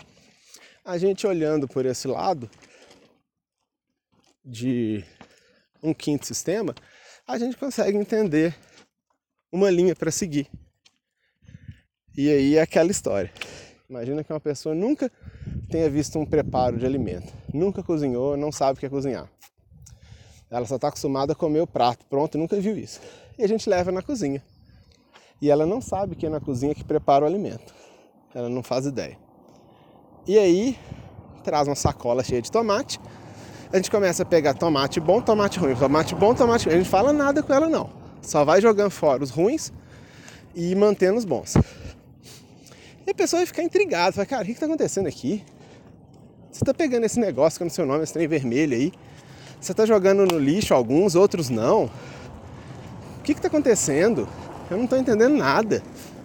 [0.83, 2.49] a gente olhando por esse lado
[4.43, 5.03] de
[5.81, 6.73] um quinto sistema,
[7.27, 8.55] a gente consegue entender
[9.55, 10.47] uma linha para seguir.
[12.15, 13.31] E aí é aquela história.
[13.89, 15.09] Imagina que uma pessoa nunca
[15.69, 19.29] tenha visto um preparo de alimento, nunca cozinhou, não sabe o que é cozinhar.
[20.51, 22.99] Ela só está acostumada a comer o prato pronto, nunca viu isso.
[23.37, 24.43] E a gente leva na cozinha.
[25.41, 27.73] E ela não sabe que é na cozinha que prepara o alimento.
[28.33, 29.17] Ela não faz ideia.
[30.27, 30.77] E aí
[31.43, 32.99] traz uma sacola cheia de tomate.
[33.71, 36.75] A gente começa a pegar tomate bom, tomate ruim, tomate bom, tomate ruim.
[36.75, 38.04] A gente fala nada com ela não.
[38.25, 39.71] Só vai jogando fora os ruins
[40.55, 41.55] e mantendo os bons.
[43.05, 45.43] E a pessoa vai ficar intrigada, vai, cara, o que está acontecendo aqui?
[46.51, 48.91] Você está pegando esse negócio que é no seu nome, esse trem vermelho aí,
[49.61, 51.85] você está jogando no lixo alguns, outros não.
[53.19, 54.27] O que está acontecendo?
[54.71, 55.83] Eu não estou entendendo nada.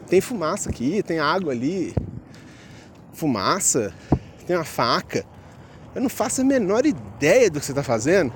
[0.09, 1.95] Tem fumaça aqui, tem água ali,
[3.13, 3.93] fumaça,
[4.47, 5.25] tem uma faca.
[5.95, 8.33] Eu não faço a menor ideia do que você está fazendo.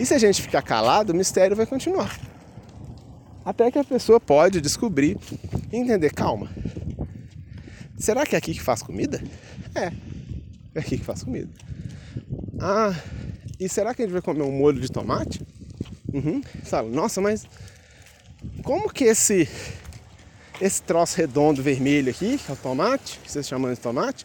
[0.00, 2.25] E se a gente ficar calado, o mistério vai continuar.
[3.46, 5.16] Até que a pessoa pode descobrir
[5.72, 6.50] e entender, calma,
[7.98, 9.22] Será que é aqui que faz comida?
[9.74, 9.90] É,
[10.74, 11.48] é aqui que faz comida.
[12.60, 12.94] Ah,
[13.58, 15.40] e será que a gente vai comer um molho de tomate?
[16.12, 16.42] Uhum.
[16.64, 17.46] Fala, nossa, mas
[18.62, 19.48] como que esse
[20.60, 24.24] esse troço redondo vermelho aqui, que é o tomate, que vocês chamam de tomate,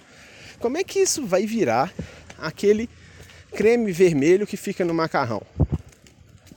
[0.59, 1.93] como é que isso vai virar
[2.37, 2.89] aquele
[3.51, 5.41] creme vermelho que fica no macarrão?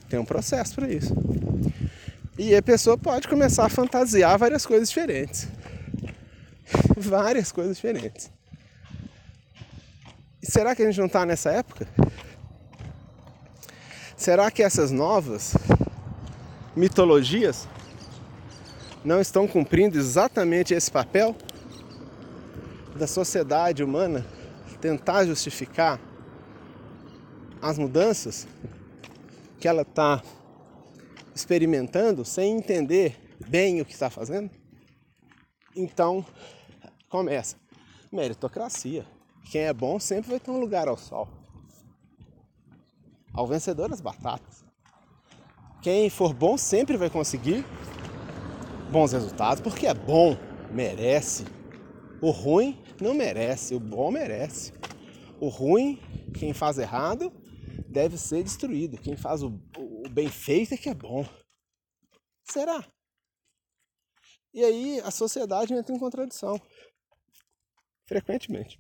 [0.08, 1.14] Tem um processo para isso.
[2.36, 5.46] E a pessoa pode começar a fantasiar várias coisas diferentes.
[6.96, 8.30] várias coisas diferentes.
[10.42, 11.86] E será que a gente não está nessa época?
[14.16, 15.54] Será que essas novas
[16.74, 17.68] mitologias
[19.04, 21.36] não estão cumprindo exatamente esse papel
[22.96, 24.26] da sociedade humana
[24.80, 26.00] tentar justificar
[27.62, 28.46] as mudanças
[29.58, 30.22] que ela está
[31.34, 33.18] experimentando sem entender
[33.48, 34.50] bem o que está fazendo?
[35.76, 36.24] Então,
[37.08, 37.56] começa
[38.12, 39.04] meritocracia.
[39.50, 41.28] Quem é bom sempre vai ter um lugar ao sol.
[43.32, 44.64] Ao vencedor das batatas.
[45.82, 47.64] Quem for bom sempre vai conseguir
[48.90, 50.36] bons resultados, porque é bom,
[50.70, 51.44] merece.
[52.22, 54.72] O ruim não merece, o bom merece.
[55.40, 56.00] O ruim,
[56.32, 57.32] quem faz errado,
[57.88, 58.96] deve ser destruído.
[58.96, 59.60] Quem faz o,
[60.04, 61.26] o bem feito é que é bom.
[62.44, 62.84] Será?
[64.52, 66.60] E aí a sociedade entra em contradição.
[68.06, 68.78] Frequentemente.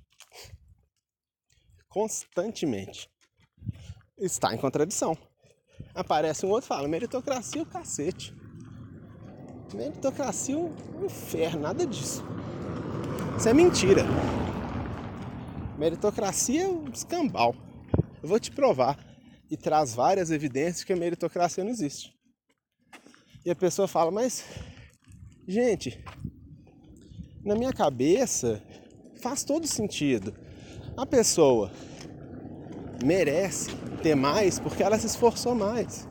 [1.88, 3.10] Constantemente.
[4.18, 5.16] Está em contradição.
[5.94, 8.34] Aparece um outro e fala, meritocracia é o cacete.
[9.74, 12.22] Meritocracia é um inferno, nada disso.
[13.36, 14.02] Isso é mentira.
[15.76, 17.54] Meritocracia é um escambau.
[18.22, 19.13] Eu vou te provar.
[19.54, 22.12] E traz várias evidências que a meritocracia não existe.
[23.44, 24.44] E a pessoa fala, mas
[25.46, 26.02] Gente,
[27.44, 28.62] na minha cabeça
[29.20, 30.34] faz todo sentido.
[30.96, 31.70] A pessoa
[33.04, 33.68] merece
[34.02, 36.08] ter mais porque ela se esforçou mais.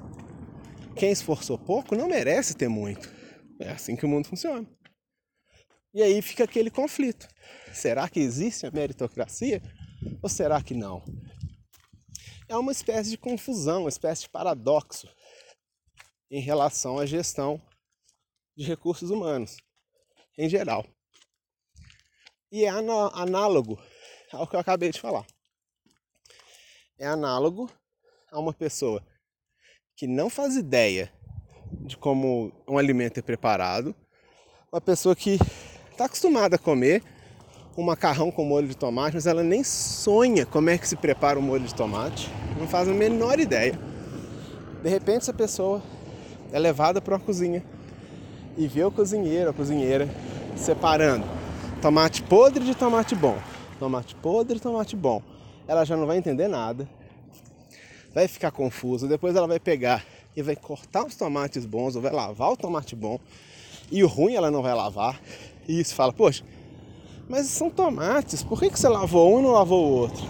[0.95, 3.11] Quem esforçou pouco não merece ter muito.
[3.59, 4.67] É assim que o mundo funciona.
[5.95, 7.27] E aí fica aquele conflito.
[7.73, 9.63] Será que existe a meritocracia
[10.21, 11.03] ou será que não?
[12.47, 15.07] É uma espécie de confusão, uma espécie de paradoxo
[16.29, 17.61] em relação à gestão
[18.55, 19.57] de recursos humanos,
[20.37, 20.85] em geral.
[22.51, 23.79] E é análogo
[24.31, 25.25] ao que eu acabei de falar.
[26.97, 27.71] É análogo
[28.31, 29.05] a uma pessoa
[29.95, 31.11] que não faz ideia
[31.85, 33.95] de como um alimento é preparado,
[34.71, 35.37] uma pessoa que
[35.91, 37.03] está acostumada a comer
[37.77, 41.39] um macarrão com molho de tomate, mas ela nem sonha como é que se prepara
[41.39, 43.79] o molho de tomate, não faz a menor ideia.
[44.81, 45.81] De repente, essa pessoa
[46.51, 47.63] é levada para uma cozinha
[48.57, 50.07] e ver o cozinheiro, a cozinheira
[50.55, 51.25] separando
[51.83, 53.37] tomate podre de tomate bom.
[53.77, 55.21] Tomate podre de tomate bom.
[55.67, 56.87] Ela já não vai entender nada,
[58.13, 59.05] vai ficar confusa.
[59.05, 60.01] Depois ela vai pegar
[60.33, 63.19] e vai cortar os tomates bons, ou vai lavar o tomate bom.
[63.91, 65.19] E o ruim ela não vai lavar.
[65.67, 66.45] E isso fala, poxa,
[67.29, 70.23] mas são tomates, por que, que você lavou um e não lavou o outro?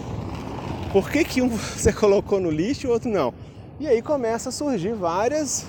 [0.92, 3.34] Por que, que um você colocou no lixo e o outro não?
[3.80, 5.66] E aí começa a surgir várias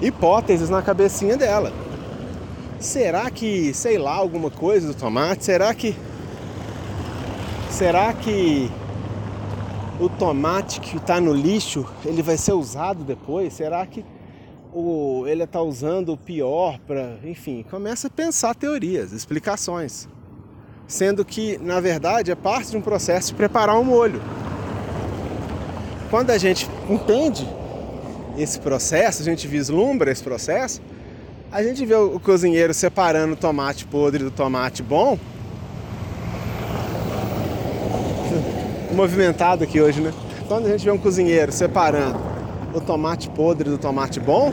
[0.00, 1.72] hipóteses na cabecinha dela.
[2.80, 5.44] será que, sei lá, alguma coisa do tomate?
[5.44, 5.94] Será que
[7.70, 8.70] será que
[10.00, 13.52] o tomate que está no lixo, ele vai ser usado depois?
[13.52, 14.04] Será que
[14.72, 20.08] o, ele está usando o pior para, enfim, começa a pensar teorias, explicações,
[20.92, 24.20] sendo que na verdade é parte de um processo de preparar um molho.
[26.10, 27.48] Quando a gente entende
[28.36, 30.82] esse processo, a gente vislumbra esse processo,
[31.50, 35.18] a gente vê o cozinheiro separando o tomate podre do tomate bom.
[38.92, 40.12] Movimentado aqui hoje, né?
[40.46, 42.20] Quando a gente vê um cozinheiro separando
[42.74, 44.52] o tomate podre do tomate bom,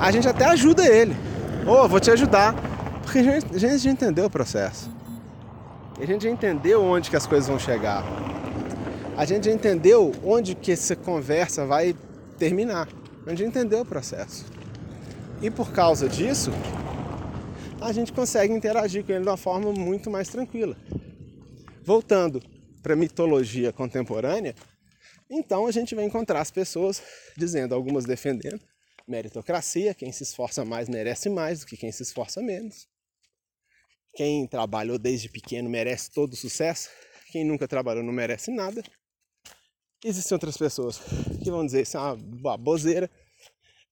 [0.00, 1.16] a gente até ajuda ele.
[1.64, 2.52] Ô, oh, vou te ajudar.
[3.02, 4.90] Porque a gente, a gente entendeu o processo.
[6.02, 8.02] A gente já entendeu onde que as coisas vão chegar.
[9.16, 11.94] A gente já entendeu onde que essa conversa vai
[12.36, 12.88] terminar.
[13.24, 14.44] A gente já entendeu o processo.
[15.40, 16.50] E por causa disso,
[17.80, 20.76] a gente consegue interagir com ele de uma forma muito mais tranquila.
[21.84, 22.42] Voltando
[22.82, 24.56] para a mitologia contemporânea,
[25.30, 27.00] então a gente vai encontrar as pessoas
[27.36, 28.60] dizendo, algumas defendendo
[29.06, 32.88] meritocracia, quem se esforça mais merece mais do que quem se esforça menos.
[34.14, 36.90] Quem trabalhou desde pequeno merece todo o sucesso,
[37.30, 38.82] quem nunca trabalhou não merece nada.
[40.04, 41.00] Existem outras pessoas
[41.42, 43.10] que vão dizer isso é uma baboseira,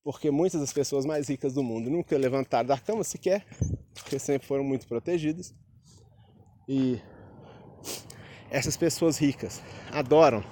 [0.03, 3.47] porque muitas das pessoas mais ricas do mundo nunca levantaram da cama sequer,
[3.95, 5.55] porque sempre foram muito protegidas.
[6.69, 7.01] E
[8.51, 9.63] essas pessoas ricas
[9.93, 10.45] adoram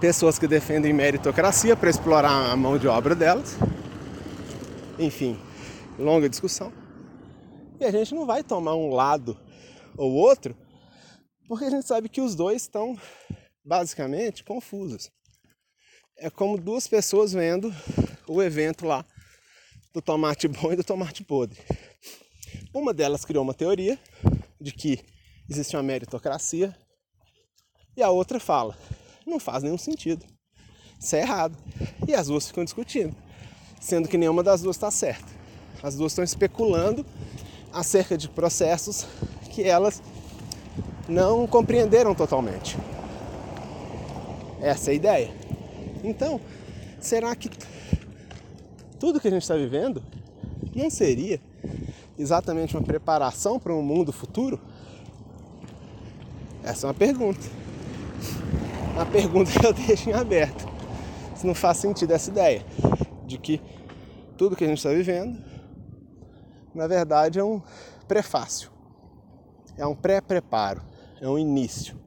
[0.00, 3.56] pessoas que defendem meritocracia para explorar a mão de obra delas.
[4.98, 5.38] Enfim,
[5.98, 6.83] longa discussão.
[7.80, 9.38] E a gente não vai tomar um lado
[9.96, 10.56] ou outro,
[11.48, 12.98] porque a gente sabe que os dois estão
[13.64, 15.10] basicamente confusos
[16.16, 17.74] é como duas pessoas vendo
[18.26, 19.04] o evento lá
[19.92, 21.60] do tomate bom e do tomate podre.
[22.72, 23.98] Uma delas criou uma teoria
[24.60, 25.00] de que
[25.48, 26.76] existe uma meritocracia
[27.96, 28.76] e a outra fala,
[29.26, 30.24] não faz nenhum sentido.
[30.98, 31.56] Isso é errado.
[32.08, 33.14] E as duas ficam discutindo,
[33.80, 35.28] sendo que nenhuma das duas está certa.
[35.82, 37.04] As duas estão especulando
[37.74, 39.06] acerca de processos
[39.50, 40.00] que elas
[41.08, 42.78] não compreenderam totalmente.
[44.60, 45.30] Essa é a ideia.
[46.02, 46.40] Então,
[47.00, 47.50] será que
[48.98, 50.02] tudo que a gente está vivendo
[50.74, 51.40] não seria
[52.18, 54.58] exatamente uma preparação para um mundo futuro?
[56.62, 57.46] Essa é uma pergunta.
[58.94, 60.66] Uma pergunta que eu deixo em aberto.
[61.36, 62.64] Se não faz sentido essa ideia
[63.26, 63.60] de que
[64.38, 65.38] tudo que a gente está vivendo,
[66.74, 67.62] na verdade, é um
[68.08, 68.70] prefácio,
[69.76, 70.82] é um pré-preparo,
[71.20, 71.98] é um início.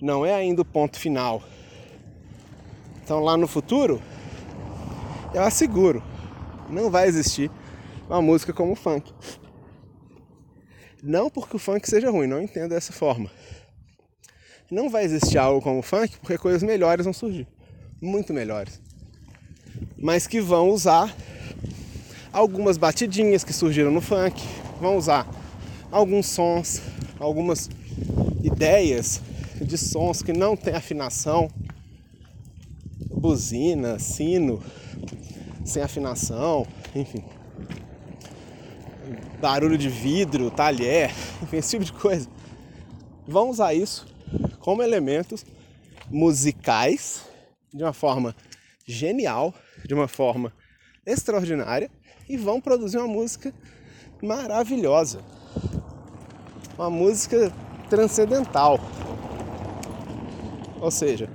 [0.00, 1.42] Não é ainda o ponto final
[3.04, 4.00] então lá no futuro,
[5.34, 6.02] eu asseguro,
[6.70, 7.50] não vai existir
[8.08, 9.12] uma música como o funk.
[11.02, 13.30] Não porque o funk seja ruim, não entendo dessa forma.
[14.70, 17.46] Não vai existir algo como o funk porque coisas melhores vão surgir,
[18.00, 18.80] muito melhores.
[19.98, 21.14] Mas que vão usar
[22.34, 24.42] algumas batidinhas que surgiram no funk,
[24.80, 25.24] vão usar
[25.90, 26.82] alguns sons,
[27.20, 27.70] algumas
[28.42, 29.22] ideias
[29.60, 31.48] de sons que não têm afinação,
[33.08, 34.60] buzina, sino,
[35.64, 37.24] sem afinação, enfim.
[39.40, 42.28] Barulho de vidro, talher, enfim, esse tipo de coisa.
[43.28, 44.08] Vão usar isso
[44.58, 45.46] como elementos
[46.10, 47.22] musicais
[47.72, 48.34] de uma forma
[48.84, 49.54] genial,
[49.84, 50.52] de uma forma
[51.06, 51.88] extraordinária
[52.28, 53.52] e vão produzir uma música
[54.22, 55.20] maravilhosa.
[56.76, 57.52] Uma música
[57.88, 58.78] transcendental.
[60.80, 61.28] Ou seja,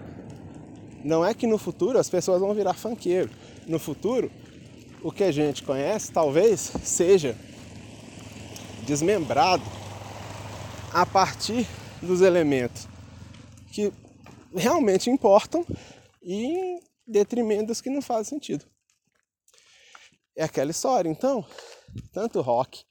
[1.04, 3.30] não é que no futuro as pessoas vão virar funkeiro.
[3.68, 4.32] No futuro,
[5.02, 7.36] o que a gente conhece talvez seja
[8.86, 9.64] desmembrado
[10.92, 11.68] a partir
[12.02, 12.88] dos elementos
[13.72, 13.94] que
[14.56, 15.66] realmente importam
[16.22, 18.66] e em detrimento dos que não fazem sentido.
[20.40, 21.46] É aquela história, então,
[22.14, 22.86] tanto rock,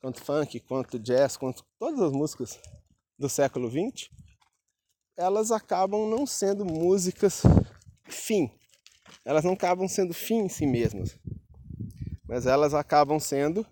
[0.00, 2.58] quanto funk, quanto jazz, quanto todas as músicas
[3.18, 4.08] do século XX
[5.20, 7.42] elas acabam não sendo músicas
[8.08, 8.50] fim.
[9.22, 11.14] Elas não acabam sendo fim em si mesmas.
[12.26, 13.66] Mas elas acabam sendo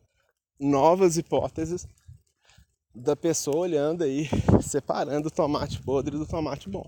[0.61, 1.87] novas hipóteses
[2.95, 4.29] da pessoa olhando aí,
[4.61, 6.87] separando o tomate podre do tomate bom.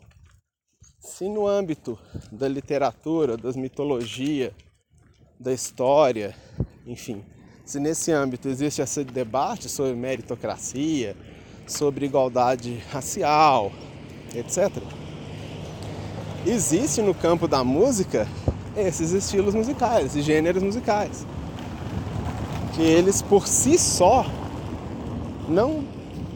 [0.99, 1.99] Se no âmbito
[2.31, 4.55] da literatura, das mitologia,
[5.41, 6.35] da história,
[6.87, 7.25] enfim,
[7.65, 11.17] se nesse âmbito existe esse debate sobre meritocracia,
[11.67, 13.73] sobre igualdade racial,
[14.35, 14.71] etc.
[16.47, 18.29] Existe no campo da música
[18.77, 21.27] esses estilos musicais, esses gêneros musicais.
[22.75, 24.25] que eles por si só
[25.49, 25.83] não,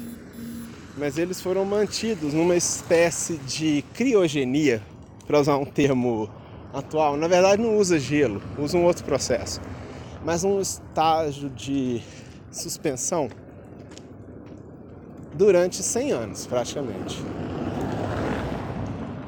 [0.97, 4.83] mas eles foram mantidos numa espécie de criogenia,
[5.27, 6.31] para usar um termo
[6.73, 7.17] atual.
[7.17, 9.61] Na verdade, não usa gelo, usa um outro processo,
[10.25, 12.01] mas um estágio de
[12.51, 13.29] suspensão
[15.35, 17.23] durante 100 anos, praticamente.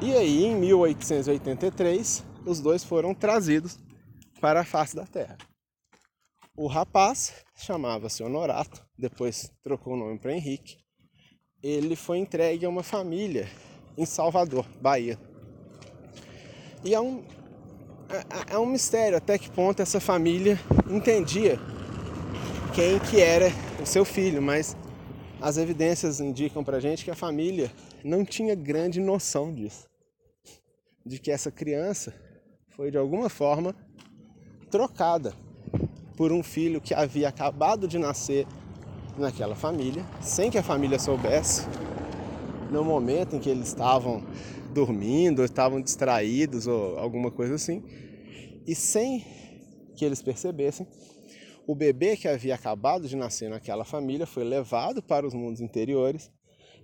[0.01, 3.77] E aí, em 1883, os dois foram trazidos
[4.39, 5.37] para a face da terra.
[6.55, 10.77] O rapaz chamava-se Honorato, depois trocou o nome para Henrique.
[11.61, 13.49] Ele foi entregue a uma família
[13.97, 15.19] em Salvador, Bahia.
[16.83, 17.25] E é um,
[18.09, 20.57] é, é um mistério até que ponto essa família
[20.89, 21.59] entendia
[22.73, 24.77] quem que era o seu filho, mas
[25.41, 27.69] as evidências indicam para gente que a família
[28.01, 29.88] não tinha grande noção disso,
[31.09, 32.13] de que essa criança
[32.67, 33.75] foi de alguma forma
[34.69, 35.33] trocada
[36.15, 38.45] por um filho que havia acabado de nascer
[39.17, 41.65] naquela família, sem que a família soubesse,
[42.69, 44.23] no momento em que eles estavam
[44.71, 47.83] dormindo, ou estavam distraídos ou alguma coisa assim,
[48.67, 49.25] e sem
[49.95, 50.87] que eles percebessem,
[51.65, 56.31] o bebê que havia acabado de nascer naquela família foi levado para os mundos interiores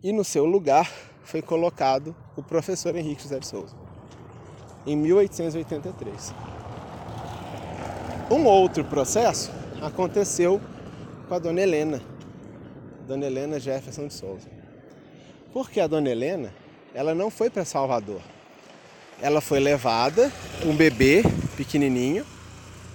[0.01, 0.91] e no seu lugar
[1.23, 3.84] foi colocado o professor Henrique José de Souza,
[4.85, 6.33] em 1883.
[8.29, 10.61] Um outro processo aconteceu
[11.27, 12.01] com a dona Helena,
[13.07, 14.47] dona Helena Jefferson de Souza.
[15.53, 16.53] Porque a dona Helena,
[16.93, 18.21] ela não foi para Salvador.
[19.21, 20.31] Ela foi levada,
[20.65, 21.23] um bebê
[21.55, 22.25] pequenininho,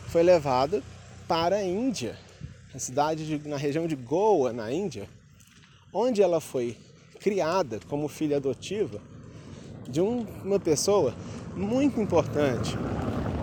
[0.08, 0.82] foi levada
[1.26, 2.18] para a Índia,
[2.74, 5.08] na cidade de, na região de Goa, na Índia,
[5.92, 6.76] onde ela foi
[7.20, 9.00] criada como filha adotiva
[9.88, 11.14] de um, uma pessoa
[11.54, 12.70] muito importante,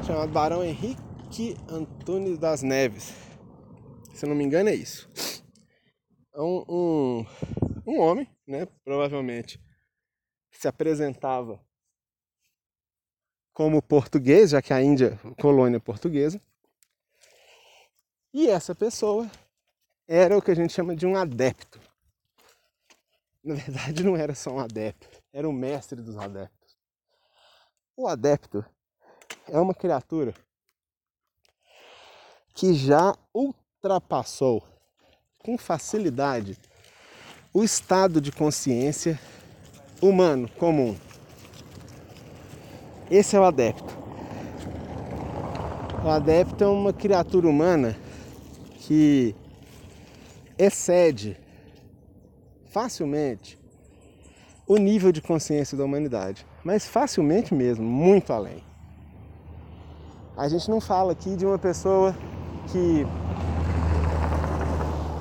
[0.05, 3.13] chamado Barão Henrique Antônio das Neves.
[4.13, 5.09] Se eu não me engano, é isso.
[6.33, 7.25] É um, um,
[7.85, 8.67] um homem, né?
[8.83, 9.59] Provavelmente
[10.51, 11.63] se apresentava
[13.53, 16.41] como português, já que a Índia colônia portuguesa.
[18.33, 19.29] E essa pessoa
[20.07, 21.79] era o que a gente chama de um adepto.
[23.43, 26.56] Na verdade, não era só um adepto, era o mestre dos adeptos.
[27.99, 28.63] O adepto
[29.49, 30.31] é uma criatura
[32.53, 34.63] que já ultrapassou
[35.39, 36.59] com facilidade
[37.51, 39.19] o estado de consciência
[39.99, 40.95] humano comum.
[43.09, 43.97] Esse é o adepto.
[46.05, 47.97] O adepto é uma criatura humana
[48.81, 49.35] que
[50.55, 51.35] excede
[52.69, 53.57] facilmente
[54.67, 58.61] o nível de consciência da humanidade, mas facilmente mesmo, muito além.
[60.35, 62.13] A gente não fala aqui de uma pessoa
[62.67, 63.07] que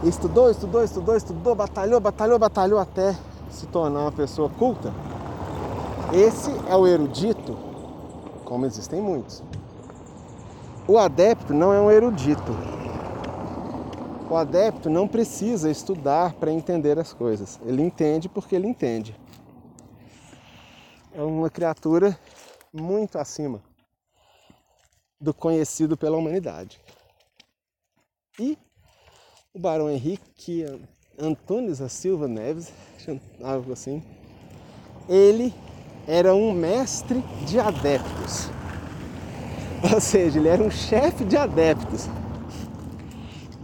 [0.02, 3.16] estudou, estudou, estudou, estudou, batalhou, batalhou, batalhou até
[3.48, 4.92] se tornar uma pessoa culta.
[6.12, 7.56] Esse é o erudito,
[8.44, 9.40] como existem muitos.
[10.88, 12.56] O adepto não é um erudito.
[14.28, 17.60] O adepto não precisa estudar para entender as coisas.
[17.64, 19.14] Ele entende porque ele entende.
[21.16, 22.14] É uma criatura
[22.70, 23.62] muito acima
[25.18, 26.78] do conhecido pela humanidade.
[28.38, 28.58] E
[29.54, 30.66] o Barão Henrique
[31.18, 32.70] Antunes da Silva Neves,
[33.42, 34.02] algo assim,
[35.08, 35.54] ele
[36.06, 38.50] era um mestre de adeptos.
[39.90, 42.10] Ou seja, ele era um chefe de adeptos.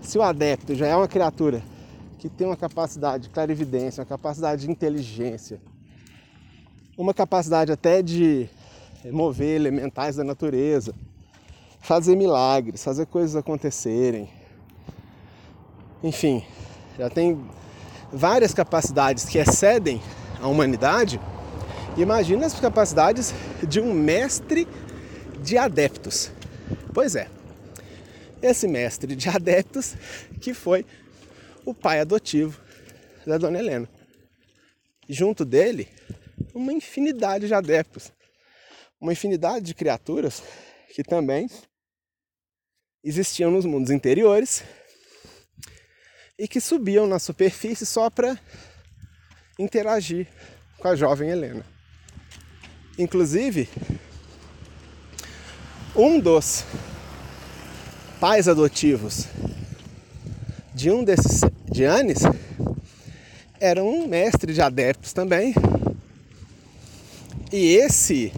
[0.00, 1.62] Se o adepto já é uma criatura
[2.18, 5.61] que tem uma capacidade de clarividência, uma capacidade de inteligência,
[6.97, 8.49] uma capacidade até de
[9.11, 10.95] mover elementais da natureza,
[11.80, 14.28] fazer milagres, fazer coisas acontecerem.
[16.03, 16.45] Enfim,
[16.99, 17.45] já tem
[18.12, 20.01] várias capacidades que excedem
[20.40, 21.20] a humanidade.
[21.97, 23.34] Imagina as capacidades
[23.66, 24.68] de um mestre
[25.43, 26.30] de adeptos.
[26.93, 27.28] Pois é,
[28.43, 29.95] esse mestre de adeptos
[30.40, 30.84] que foi
[31.64, 32.61] o pai adotivo
[33.26, 33.88] da dona Helena.
[35.09, 35.88] Junto dele,
[36.54, 38.12] uma infinidade de adeptos,
[39.00, 40.42] uma infinidade de criaturas
[40.94, 41.48] que também
[43.02, 44.62] existiam nos mundos interiores
[46.38, 48.38] e que subiam na superfície só para
[49.58, 50.26] interagir
[50.78, 51.64] com a jovem Helena.
[52.98, 53.68] Inclusive,
[55.94, 56.64] um dos
[58.20, 59.26] pais adotivos
[60.74, 61.40] de um desses
[61.72, 62.22] Giannis
[63.60, 65.54] era um mestre de adeptos também.
[67.53, 68.32] E esse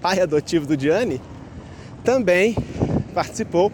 [0.00, 1.20] pai adotivo do Gianni
[2.02, 2.56] também
[3.12, 3.70] participou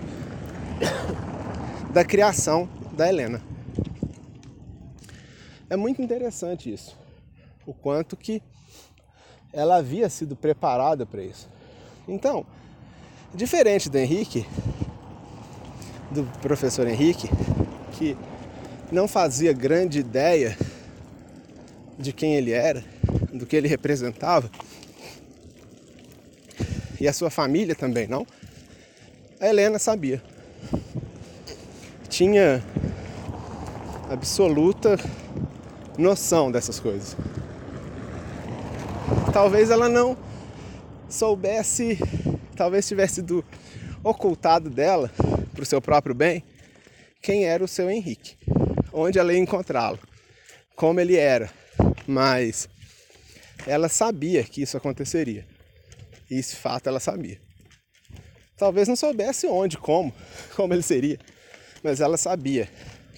[1.93, 3.41] da criação da Helena.
[5.71, 6.97] É muito interessante isso,
[7.65, 8.43] o quanto que
[9.53, 11.49] ela havia sido preparada para isso.
[12.09, 12.45] Então,
[13.33, 14.45] diferente do Henrique,
[16.11, 17.31] do professor Henrique,
[17.93, 18.17] que
[18.91, 20.57] não fazia grande ideia
[21.99, 22.85] de quem ele era,
[23.33, 24.51] do que ele representava,
[27.01, 28.27] e a sua família também não,
[29.41, 30.23] a Helena sabia.
[32.09, 32.63] Tinha
[34.09, 34.99] absoluta
[35.99, 37.17] noção dessas coisas.
[39.33, 40.17] Talvez ela não
[41.09, 41.99] soubesse,
[42.57, 43.45] talvez tivesse sido
[44.03, 45.11] ocultado dela
[45.53, 46.43] para o seu próprio bem
[47.21, 48.37] quem era o seu Henrique,
[48.93, 49.99] onde ela ia encontrá-lo,
[50.77, 51.51] como ele era,
[52.07, 52.69] mas
[53.67, 55.47] ela sabia que isso aconteceria.
[56.31, 57.39] E esse fato ela sabia.
[58.57, 60.13] Talvez não soubesse onde, como,
[60.55, 61.19] como ele seria,
[61.83, 62.69] mas ela sabia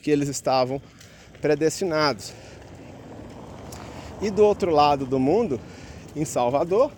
[0.03, 0.80] que eles estavam
[1.41, 2.32] predestinados.
[4.20, 5.61] E do outro lado do mundo,
[6.14, 6.91] em Salvador,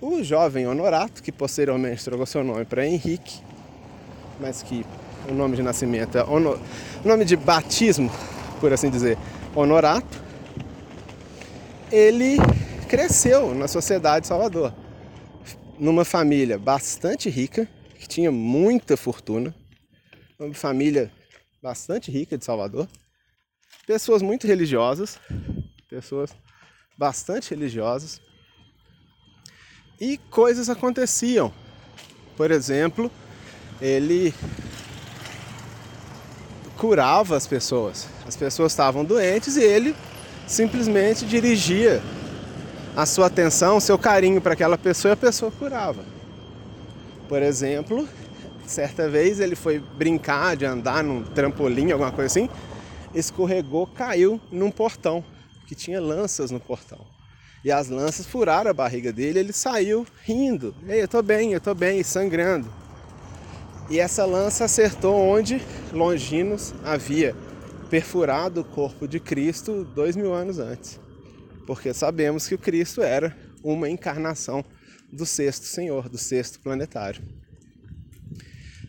[0.00, 3.42] o jovem Honorato, que posteriormente trocou seu nome para Henrique,
[4.40, 4.84] mas que
[5.28, 6.58] o nome de nascimento é honor...
[7.04, 8.10] nome de batismo,
[8.60, 9.18] por assim dizer,
[9.54, 10.22] Honorato,
[11.90, 12.36] ele
[12.88, 14.72] cresceu na sociedade de Salvador,
[15.78, 19.52] numa família bastante rica, que tinha muita fortuna,
[20.38, 21.10] uma família
[21.60, 22.88] bastante rica de Salvador,
[23.86, 25.18] pessoas muito religiosas,
[25.88, 26.30] pessoas
[26.96, 28.20] bastante religiosas,
[30.00, 31.52] e coisas aconteciam.
[32.36, 33.10] Por exemplo,
[33.82, 34.32] ele
[36.76, 38.19] curava as pessoas.
[38.30, 39.92] As pessoas estavam doentes e ele
[40.46, 42.00] simplesmente dirigia
[42.96, 46.04] a sua atenção, seu carinho para aquela pessoa e a pessoa curava.
[47.28, 48.08] Por exemplo,
[48.64, 52.48] certa vez ele foi brincar de andar num trampolim, alguma coisa assim,
[53.12, 55.24] escorregou, caiu num portão
[55.66, 57.00] que tinha lanças no portão.
[57.64, 60.72] E as lanças furaram a barriga dele, ele saiu rindo.
[60.86, 62.72] Ei, eu tô bem, eu tô bem, sangrando.
[63.90, 65.60] E essa lança acertou onde
[65.92, 67.34] Longinos havia
[67.90, 70.98] perfurado o corpo de Cristo dois mil anos antes.
[71.66, 74.64] Porque sabemos que o Cristo era uma encarnação
[75.12, 77.22] do sexto Senhor, do sexto planetário.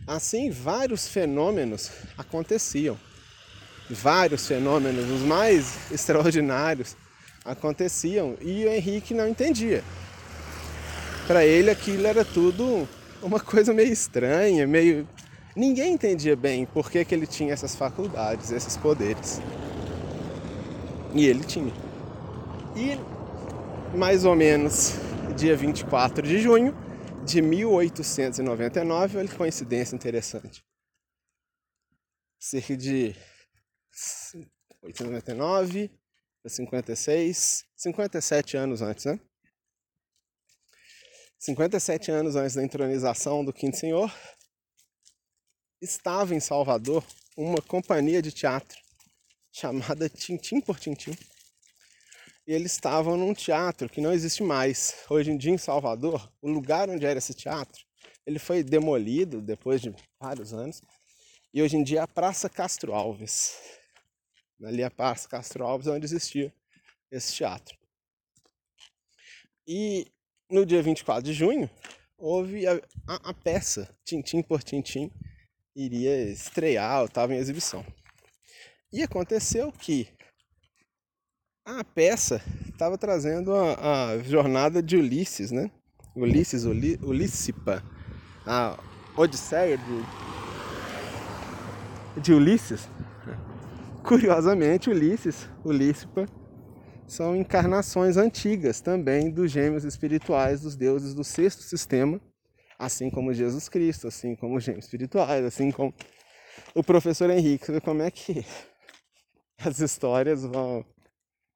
[0.07, 2.97] Assim, vários fenômenos aconteciam.
[3.89, 6.95] Vários fenômenos, os mais extraordinários,
[7.43, 9.83] aconteciam e o Henrique não entendia.
[11.27, 12.87] Para ele aquilo era tudo
[13.21, 15.07] uma coisa meio estranha, meio.
[15.55, 19.39] Ninguém entendia bem por que, que ele tinha essas faculdades, esses poderes.
[21.13, 21.73] E ele tinha.
[22.75, 22.97] E
[23.97, 24.93] mais ou menos
[25.35, 26.75] dia 24 de junho
[27.25, 30.63] de 1899, olha que coincidência interessante.
[32.39, 33.15] Cerca de
[34.81, 35.91] 899
[36.49, 39.19] 56, 57 anos antes, né?
[41.37, 44.11] 57 anos antes da entronização do Quinto Senhor,
[45.81, 47.03] estava em Salvador
[47.35, 48.79] uma companhia de teatro
[49.51, 51.17] chamada Tintim por Tintim.
[52.47, 54.95] E eles estavam num teatro que não existe mais.
[55.09, 57.83] Hoje em dia em Salvador, o lugar onde era esse teatro,
[58.25, 60.81] ele foi demolido depois de vários anos.
[61.53, 63.55] E hoje em dia é a Praça Castro Alves.
[64.63, 66.53] Ali é a Praça Castro Alves onde existia
[67.11, 67.75] esse teatro.
[69.67, 70.07] E
[70.49, 71.69] no dia 24 de junho,
[72.17, 72.75] houve a,
[73.07, 75.11] a, a peça Tintim por Tintim
[75.75, 77.85] iria estrear, estava em exibição.
[78.91, 80.07] E aconteceu que
[81.65, 85.69] a peça estava trazendo a, a, jornada de Ulisses, né?
[86.15, 87.83] Ulisses, Uli, Ulíssipa,
[88.45, 88.77] a
[89.15, 90.03] Odisseia de,
[92.21, 92.89] de Ulisses.
[94.03, 96.25] Curiosamente, Ulisses, Ulíssipa,
[97.07, 102.19] são encarnações antigas também dos gêmeos espirituais dos deuses do sexto sistema,
[102.81, 105.93] assim como Jesus Cristo, assim como os gêmeos espirituais, assim como
[106.73, 107.79] o professor Henrique.
[107.81, 108.43] Como é que
[109.63, 110.83] as histórias vão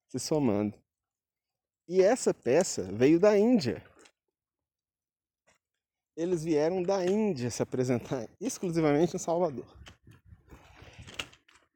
[0.07, 0.77] se somando.
[1.87, 3.83] E essa peça veio da Índia.
[6.15, 9.67] Eles vieram da Índia se apresentar exclusivamente em Salvador.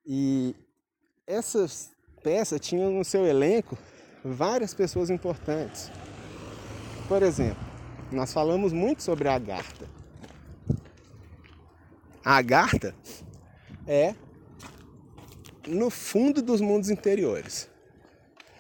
[0.06, 0.56] E
[1.26, 1.66] essa
[2.24, 3.78] peça tinha no seu elenco
[4.24, 5.92] várias pessoas importantes.
[7.08, 7.69] Por exemplo,
[8.12, 9.88] nós falamos muito sobre a Agartha.
[12.24, 12.94] A Agartha
[13.88, 14.14] é
[15.68, 17.70] no fundo dos mundos interiores.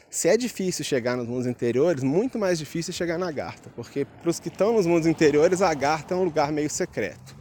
[0.10, 4.30] Se é difícil chegar nos mundos interiores, muito mais difícil chegar na Garta, porque para
[4.30, 7.38] os que estão nos mundos interiores, a Garta é um lugar meio secreto.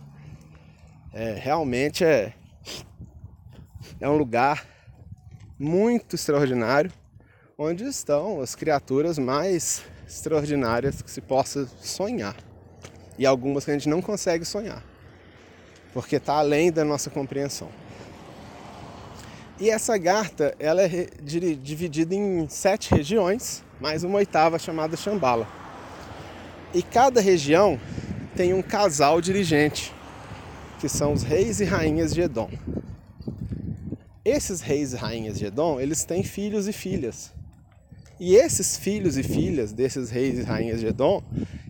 [1.12, 2.34] É, realmente é,
[3.98, 4.66] é um lugar
[5.59, 6.92] muito extraordinário,
[7.56, 12.34] onde estão as criaturas mais extraordinárias que se possa sonhar.
[13.18, 14.82] E algumas que a gente não consegue sonhar,
[15.92, 17.68] porque está além da nossa compreensão.
[19.61, 25.48] E essa garta ela é dividida em sete regiões, mais uma oitava chamada Chambala.
[26.72, 27.78] E cada região
[28.36, 29.92] tem um casal dirigente,
[30.78, 32.50] que são os reis e rainhas de Edom.
[34.24, 37.32] Esses reis e rainhas de Edom, eles têm filhos e filhas.
[38.20, 41.22] E esses filhos e filhas desses reis e rainhas de Edom,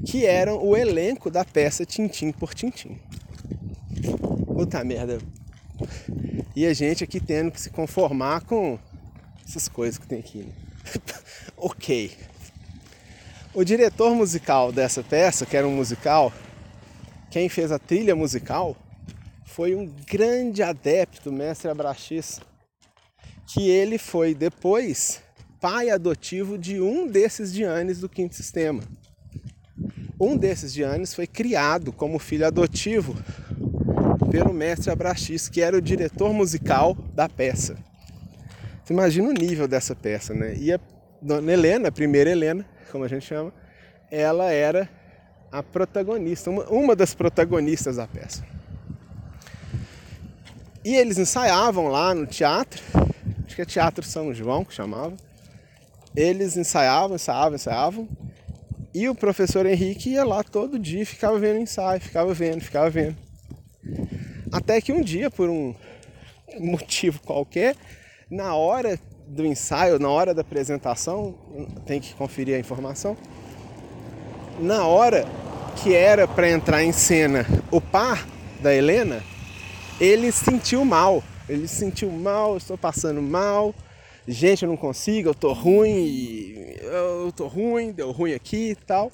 [0.06, 2.98] que eram o elenco da peça Tintim por Tintim.
[4.46, 5.18] Puta merda,
[6.56, 8.78] e a gente aqui tendo que se conformar com
[9.46, 10.38] essas coisas que tem aqui.
[10.38, 10.52] Né?
[11.56, 12.10] ok.
[13.54, 16.32] O diretor musical dessa peça, que era um musical,
[17.30, 18.76] quem fez a trilha musical
[19.44, 22.40] foi um grande adepto, mestre Abraxis,
[23.46, 25.22] que ele foi depois
[25.60, 28.82] pai adotivo de um desses Dianes do quinto sistema.
[30.20, 33.16] Um desses Dianes foi criado como filho adotivo
[34.30, 37.76] pelo mestre Abraxis, que era o diretor musical da peça.
[38.84, 40.54] Você imagina o nível dessa peça, né?
[40.56, 40.80] E a
[41.20, 43.52] dona Helena, a primeira Helena, como a gente chama,
[44.10, 44.88] ela era
[45.50, 48.44] a protagonista, uma, uma das protagonistas da peça.
[50.84, 52.82] E eles ensaiavam lá no teatro,
[53.44, 55.14] acho que é Teatro São João que chamava.
[56.16, 58.08] Eles ensaiavam, ensaiavam, ensaiavam.
[58.94, 63.16] E o professor Henrique ia lá todo dia, ficava vendo ensaio, ficava vendo, ficava vendo.
[64.50, 65.74] Até que um dia, por um
[66.58, 67.76] motivo qualquer,
[68.30, 71.34] na hora do ensaio, na hora da apresentação,
[71.86, 73.16] tem que conferir a informação.
[74.58, 75.26] Na hora
[75.76, 78.26] que era para entrar em cena o par
[78.60, 79.22] da Helena,
[80.00, 81.22] ele sentiu mal.
[81.48, 83.74] Ele sentiu mal, estou passando mal.
[84.30, 86.52] Gente, eu não consigo, eu tô ruim,
[86.82, 89.10] eu tô ruim, deu ruim aqui e tal.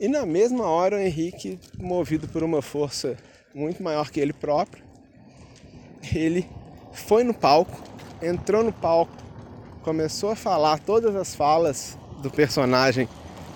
[0.00, 3.16] E na mesma hora o Henrique, movido por uma força
[3.54, 4.82] muito maior que ele próprio.
[6.12, 6.44] Ele
[6.92, 7.80] foi no palco,
[8.20, 9.12] entrou no palco,
[9.84, 13.08] começou a falar todas as falas do personagem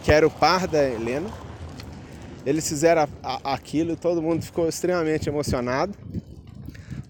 [0.05, 1.29] que era o par da Helena.
[2.47, 3.09] Eles fizeram
[3.43, 5.99] aquilo e todo mundo ficou extremamente emocionado,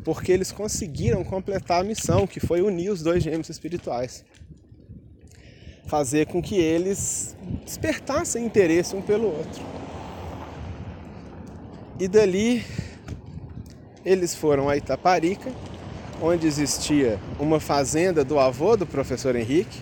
[0.07, 4.25] porque eles conseguiram completar a missão, que foi unir os dois gêmeos espirituais.
[5.89, 9.65] Fazer com que eles despertassem interesse um pelo outro.
[11.99, 12.65] E dali
[14.05, 15.51] eles foram a Itaparica,
[16.23, 19.81] onde existia uma fazenda do avô do professor Henrique.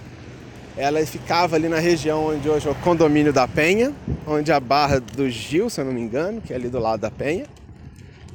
[0.74, 3.92] Ela ficava ali na região onde hoje é o condomínio da Penha,
[4.26, 7.00] onde a barra do Gil, se eu não me engano, que é ali do lado
[7.00, 7.44] da Penha.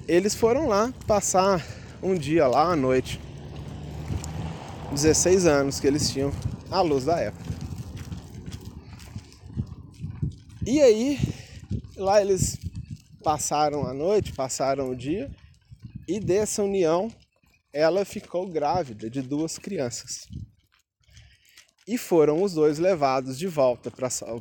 [0.08, 3.20] Eles foram lá passar um dia lá à noite.
[4.92, 6.32] 16 anos que eles tinham
[6.72, 7.50] à luz da época.
[10.66, 11.20] E aí,
[11.96, 12.58] lá eles
[13.24, 15.30] passaram a noite, passaram o dia
[16.08, 17.12] E dessa união,
[17.72, 20.28] ela ficou grávida de duas crianças.
[21.88, 23.92] E foram os dois levados de volta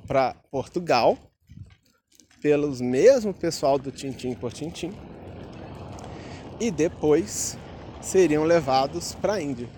[0.07, 1.19] para Portugal,
[2.41, 4.93] pelos mesmo pessoal do Tintim por Tintim,
[6.61, 7.57] e depois
[8.03, 9.69] seriam levados para a Índia.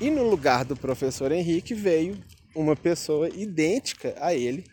[0.00, 2.22] E no lugar do professor Henrique veio
[2.54, 4.64] uma pessoa idêntica a ele,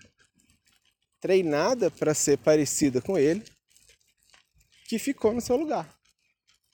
[1.19, 3.43] treinada para ser parecida com ele,
[4.87, 5.93] que ficou no seu lugar.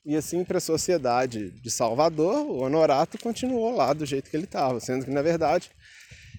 [0.06, 4.44] E assim, para a sociedade de Salvador, o Honorato continuou lá do jeito que ele
[4.44, 5.72] estava, sendo que, na verdade,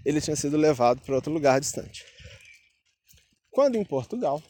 [0.05, 2.05] ele tinha sido levado para outro lugar distante.
[3.51, 4.43] Quando em Portugal,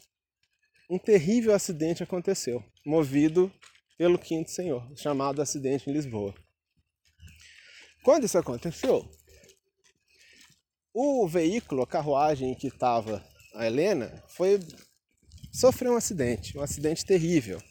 [0.89, 3.51] um terrível acidente aconteceu, movido
[3.97, 6.33] pelo Quinto Senhor, chamado acidente em Lisboa.
[8.03, 9.09] Quando isso aconteceu,
[10.93, 13.25] o veículo, a carruagem em que estava
[13.55, 14.59] a Helena, foi
[15.51, 17.61] sofreu um acidente, um acidente terrível.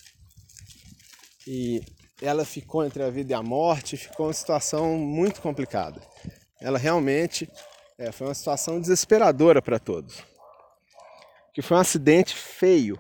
[1.47, 1.83] E
[2.21, 6.01] ela ficou entre a vida e a morte, ficou uma situação muito complicada.
[6.61, 7.49] Ela realmente
[7.99, 10.23] é, foi uma situação desesperadora para todos.
[11.53, 12.99] Que foi um acidente feio,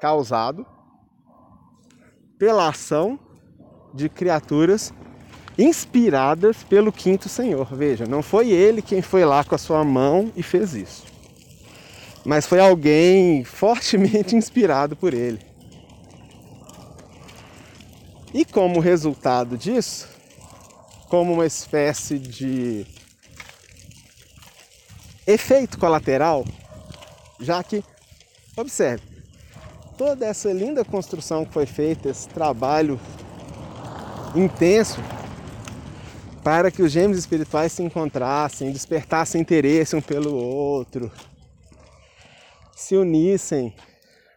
[0.00, 0.66] causado
[2.38, 3.18] pela ação
[3.92, 4.92] de criaturas
[5.58, 7.66] inspiradas pelo quinto Senhor.
[7.74, 11.04] Veja, não foi ele quem foi lá com a sua mão e fez isso,
[12.24, 15.40] mas foi alguém fortemente inspirado por ele.
[18.32, 20.06] E como resultado disso,
[21.08, 22.86] como uma espécie de
[25.26, 26.44] efeito colateral,
[27.40, 27.82] já que,
[28.56, 29.07] observe,
[29.98, 33.00] toda essa linda construção que foi feita, esse trabalho
[34.34, 35.00] intenso
[36.44, 41.10] para que os gêmeos espirituais se encontrassem, despertassem interesse um pelo outro,
[42.76, 43.74] se unissem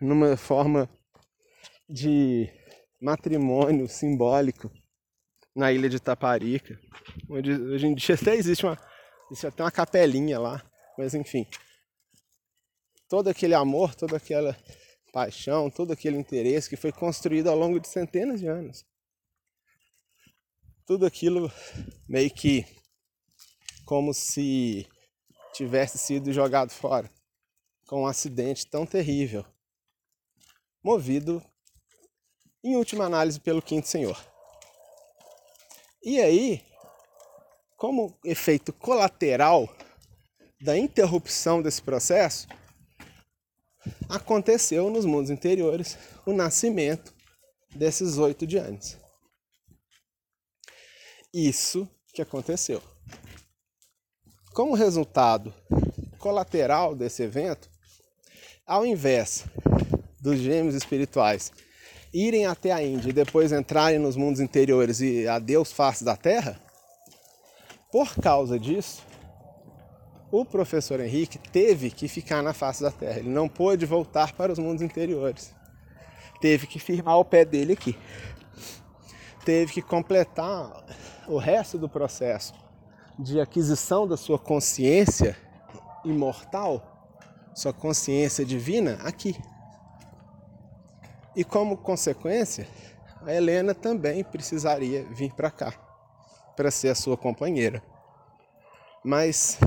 [0.01, 0.89] numa forma
[1.87, 2.49] de
[2.99, 4.71] matrimônio simbólico
[5.55, 6.79] na ilha de Taparica,
[7.29, 8.77] onde hoje em dia até existe uma,
[9.29, 10.63] existe até uma capelinha lá,
[10.97, 11.45] mas enfim.
[13.07, 14.57] Todo aquele amor, toda aquela
[15.11, 18.85] paixão, todo aquele interesse que foi construído ao longo de centenas de anos.
[20.85, 21.51] Tudo aquilo
[22.07, 22.65] meio que
[23.85, 24.87] como se
[25.53, 27.11] tivesse sido jogado fora
[27.87, 29.45] com um acidente tão terrível,
[30.81, 31.43] movido
[32.63, 34.17] em última análise pelo quinto senhor.
[36.01, 36.63] E aí,
[37.75, 39.67] como efeito colateral
[40.61, 42.47] da interrupção desse processo,
[44.09, 47.13] aconteceu nos mundos interiores o nascimento
[47.75, 48.97] desses oito dianes.
[51.33, 52.81] Isso que aconteceu.
[54.53, 55.53] Como resultado
[56.19, 57.69] colateral desse evento,
[58.65, 59.45] ao invés
[60.19, 61.51] dos gêmeos espirituais
[62.13, 66.17] irem até a Índia e depois entrarem nos mundos interiores e a Deus face da
[66.17, 66.61] Terra,
[67.91, 69.01] por causa disso,
[70.31, 73.19] o professor Henrique teve que ficar na face da Terra.
[73.19, 75.53] Ele não pôde voltar para os mundos interiores.
[76.39, 77.97] Teve que firmar o pé dele aqui.
[79.43, 80.85] Teve que completar
[81.27, 82.53] o resto do processo
[83.19, 85.37] de aquisição da sua consciência
[86.05, 87.13] imortal,
[87.53, 89.35] sua consciência divina, aqui.
[91.35, 92.67] E como consequência,
[93.25, 95.73] a Helena também precisaria vir para cá
[96.55, 97.83] para ser a sua companheira.
[99.03, 99.57] Mas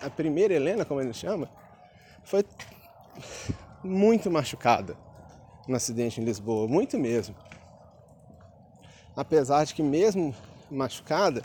[0.00, 1.50] a primeira Helena, como ele chama,
[2.24, 2.44] foi
[3.82, 4.96] muito machucada
[5.66, 7.34] no acidente em Lisboa, muito mesmo.
[9.16, 10.34] Apesar de que mesmo
[10.70, 11.42] machucada,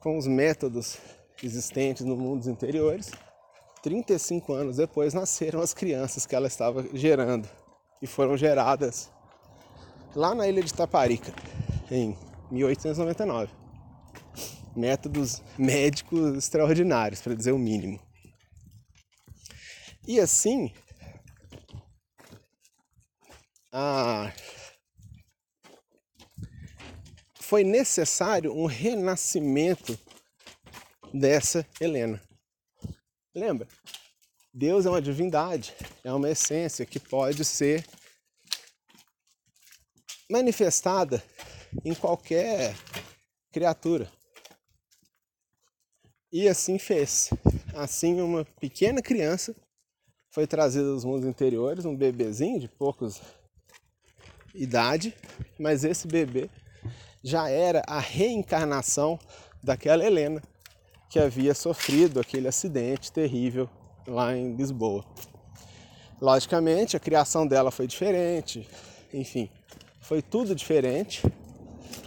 [0.00, 0.98] com os métodos
[1.42, 3.10] existentes no mundo dos interiores,
[3.82, 7.48] 35 anos depois nasceram as crianças que ela estava gerando
[8.00, 9.10] e foram geradas
[10.14, 11.32] lá na ilha de Taparica,
[11.90, 12.16] em
[12.50, 13.65] 1899.
[14.76, 17.98] Métodos médicos extraordinários, para dizer o mínimo.
[20.06, 20.72] E assim,
[23.72, 24.32] a...
[27.40, 29.98] foi necessário um renascimento
[31.12, 32.22] dessa Helena.
[33.34, 33.66] Lembra?
[34.52, 35.74] Deus é uma divindade,
[36.04, 37.84] é uma essência que pode ser
[40.30, 41.22] manifestada
[41.84, 42.74] em qualquer
[43.52, 44.10] criatura.
[46.32, 47.30] E assim fez.
[47.74, 49.54] Assim, uma pequena criança
[50.30, 53.20] foi trazida dos mundos interiores, um bebezinho de poucos
[54.54, 55.14] idade,
[55.58, 56.50] mas esse bebê
[57.22, 59.18] já era a reencarnação
[59.62, 60.42] daquela Helena
[61.08, 63.68] que havia sofrido aquele acidente terrível
[64.06, 65.04] lá em Lisboa.
[66.20, 68.68] Logicamente, a criação dela foi diferente,
[69.12, 69.50] enfim,
[70.00, 71.22] foi tudo diferente.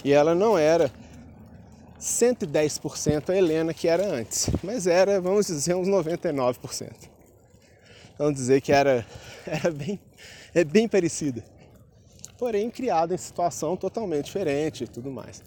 [0.03, 0.91] E ela não era
[1.99, 6.91] 110% a Helena que era antes, mas era, vamos dizer, uns 99%.
[8.17, 9.05] Vamos dizer que era,
[9.45, 9.99] era bem,
[10.53, 11.43] é bem parecida.
[12.37, 15.43] Porém, criada em situação totalmente diferente e tudo mais.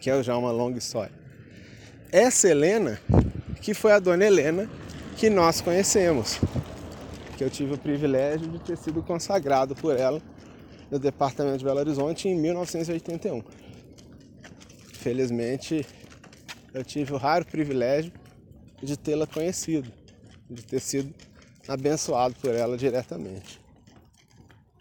[0.00, 1.12] Que é já uma longa história.
[2.10, 3.00] Essa Helena,
[3.62, 4.68] que foi a dona Helena
[5.16, 6.38] que nós conhecemos,
[7.38, 10.20] que eu tive o privilégio de ter sido consagrado por ela
[10.90, 13.42] no departamento de Belo Horizonte em 1981.
[15.02, 15.84] Felizmente,
[16.72, 18.12] eu tive o raro privilégio
[18.80, 19.92] de tê-la conhecido,
[20.48, 21.12] de ter sido
[21.66, 23.60] abençoado por ela diretamente.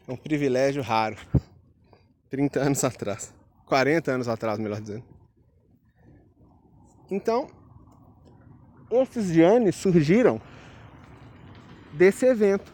[0.08, 1.18] É um privilégio raro.
[2.30, 3.34] 30 anos atrás.
[3.66, 5.04] 40 anos atrás, melhor dizendo.
[7.10, 7.50] Então,
[8.92, 10.40] esses Giannis surgiram
[11.94, 12.72] desse evento.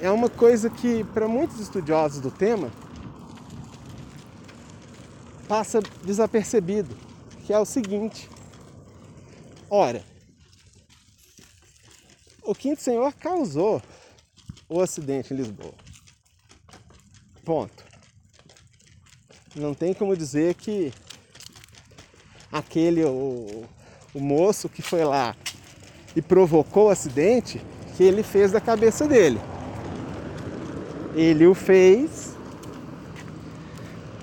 [0.00, 2.72] É uma coisa que, para muitos estudiosos do tema,
[5.52, 6.96] passa desapercebido,
[7.44, 8.26] que é o seguinte:
[9.68, 10.02] ora,
[12.42, 13.82] o Quinto Senhor causou
[14.66, 15.74] o acidente em Lisboa.
[17.44, 17.84] Ponto.
[19.54, 20.90] Não tem como dizer que
[22.50, 23.66] aquele o,
[24.14, 25.36] o moço que foi lá
[26.16, 27.60] e provocou o acidente,
[27.94, 29.38] que ele fez da cabeça dele.
[31.14, 32.21] Ele o fez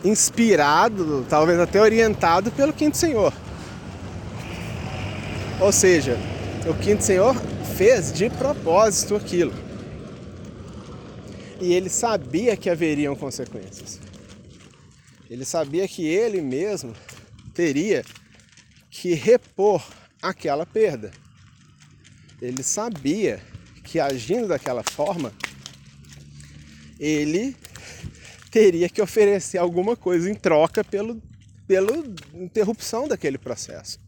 [0.03, 3.33] inspirado, talvez até orientado pelo Quinto Senhor.
[5.59, 6.17] Ou seja,
[6.67, 7.35] o Quinto Senhor
[7.75, 9.53] fez de propósito aquilo.
[11.59, 13.99] E ele sabia que haveriam consequências.
[15.29, 16.93] Ele sabia que ele mesmo
[17.53, 18.03] teria
[18.89, 19.83] que repor
[20.21, 21.11] aquela perda.
[22.41, 23.41] Ele sabia
[23.83, 25.33] que agindo daquela forma,
[26.99, 27.55] ele
[28.51, 31.21] teria que oferecer alguma coisa em troca pelo,
[31.67, 31.91] pela
[32.33, 33.99] interrupção daquele processo.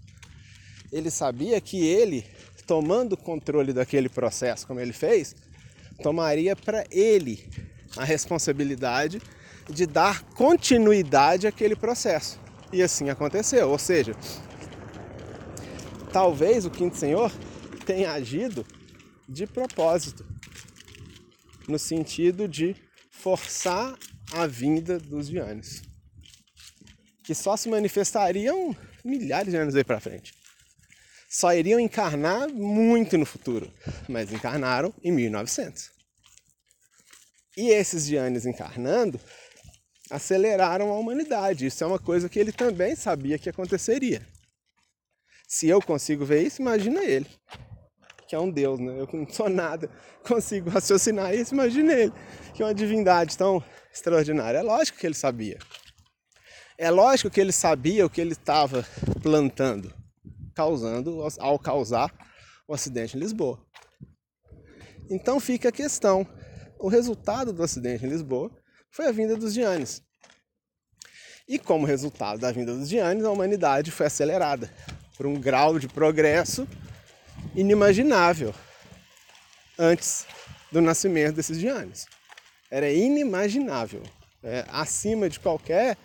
[0.91, 2.25] Ele sabia que ele,
[2.65, 5.35] tomando controle daquele processo como ele fez,
[6.01, 7.49] tomaria para ele
[7.95, 9.21] a responsabilidade
[9.69, 12.39] de dar continuidade àquele processo.
[12.73, 13.69] E assim aconteceu.
[13.69, 14.15] Ou seja,
[16.11, 17.31] talvez o quinto senhor
[17.85, 18.65] tenha agido
[19.27, 20.25] de propósito,
[21.67, 22.75] no sentido de
[23.11, 23.97] forçar
[24.33, 25.81] a vinda dos Vianes,
[27.23, 30.33] que só se manifestariam milhares de anos aí para frente.
[31.29, 33.71] Só iriam encarnar muito no futuro,
[34.09, 35.89] mas encarnaram em 1900.
[37.55, 39.19] E esses Giannis encarnando
[40.09, 41.65] aceleraram a humanidade.
[41.65, 44.25] Isso é uma coisa que ele também sabia que aconteceria.
[45.47, 47.27] Se eu consigo ver isso, imagina ele,
[48.27, 48.99] que é um Deus, né?
[48.99, 49.89] Eu não sou nada,
[50.23, 52.13] consigo raciocinar isso, imagina ele,
[52.53, 53.61] que é uma divindade tão
[53.93, 54.59] extraordinária.
[54.59, 55.59] É lógico que ele sabia.
[56.77, 58.85] É lógico que ele sabia o que ele estava
[59.21, 59.93] plantando,
[60.55, 62.11] causando ao causar
[62.67, 63.63] o acidente em Lisboa.
[65.09, 66.25] Então fica a questão:
[66.79, 68.49] o resultado do acidente em Lisboa
[68.89, 70.01] foi a vinda dos Giannis.
[71.47, 74.73] E como resultado da vinda dos Giannis, a humanidade foi acelerada
[75.17, 76.67] por um grau de progresso
[77.53, 78.53] inimaginável
[79.77, 80.25] antes
[80.71, 82.05] do nascimento desses Giannis.
[82.71, 84.01] Era inimaginável,
[84.41, 85.97] é, acima de qualquer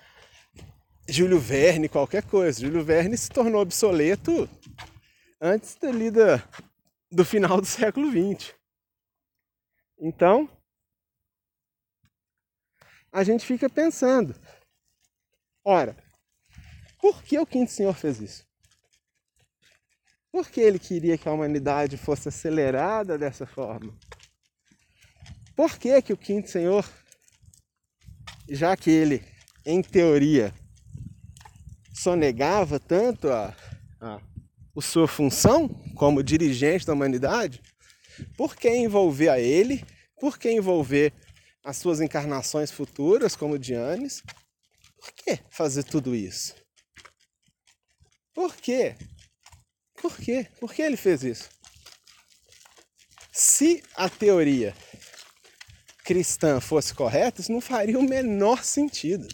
[1.09, 2.61] Júlio Verne, qualquer coisa.
[2.61, 4.49] Júlio Verne se tornou obsoleto
[5.41, 6.43] antes da lida
[7.11, 8.53] do final do século XX.
[9.99, 10.51] Então,
[13.13, 14.35] a gente fica pensando:
[15.65, 15.97] ora,
[17.01, 18.47] por que o Quinto Senhor fez isso?
[20.33, 23.97] Por que ele queria que a humanidade fosse acelerada dessa forma?
[25.57, 26.89] Por que, que o Quinto Senhor,
[28.49, 29.25] já que ele,
[29.65, 30.55] em teoria,
[31.95, 33.57] sonegava tanto a,
[34.01, 34.21] a,
[34.77, 37.63] a sua função como dirigente da humanidade,
[38.37, 39.83] por que envolver a ele?
[40.21, 41.13] Por que envolver
[41.67, 44.23] as suas encarnações futuras, como Dianes.
[45.01, 46.55] Por que fazer tudo isso?
[48.33, 48.95] Por quê?
[50.01, 50.47] Por quê?
[50.61, 51.49] Por que ele fez isso?
[53.33, 54.77] Se a teoria
[56.07, 59.27] cristã fosse correta, isso não faria o menor sentido.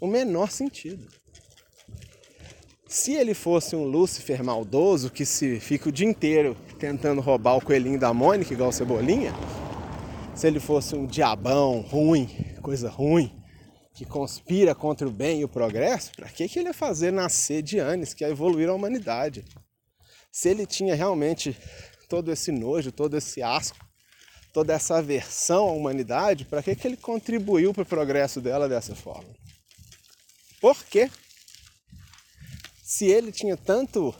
[0.00, 1.06] O menor sentido.
[2.88, 7.60] Se ele fosse um Lúcifer maldoso que se fica o dia inteiro tentando roubar o
[7.60, 9.34] coelhinho da Mônica, igual Cebolinha,
[10.34, 12.26] se ele fosse um diabão ruim,
[12.62, 13.30] coisa ruim,
[13.92, 17.60] que conspira contra o bem e o progresso, para que, que ele ia fazer nascer
[17.62, 19.44] Dianes, que ia evoluir a humanidade?
[20.32, 21.54] Se ele tinha realmente
[22.08, 23.89] todo esse nojo, todo esse asco
[24.52, 28.94] toda essa aversão à humanidade, para que, que ele contribuiu para o progresso dela dessa
[28.94, 29.32] forma?
[30.60, 31.10] Por quê?
[32.82, 34.14] Se ele tinha tanto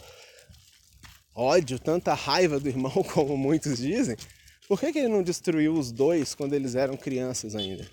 [1.35, 4.17] ódio, tanta raiva do irmão, como muitos dizem,
[4.69, 7.89] por que, que ele não destruiu os dois quando eles eram crianças ainda?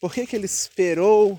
[0.00, 1.38] Por que, que ele esperou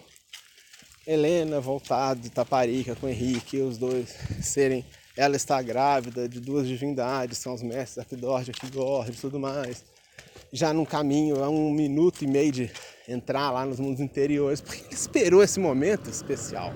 [1.08, 4.10] Helena voltar de Taparica com Henrique, os dois
[4.42, 4.84] serem.
[5.18, 9.84] Ela está grávida de duas divindades, são os mestres Arquidorde, Arquigorde e tudo mais.
[10.52, 12.72] Já num caminho, a um minuto e meio de
[13.08, 14.62] entrar lá nos mundos interiores.
[14.62, 16.74] Por que ele esperou esse momento especial?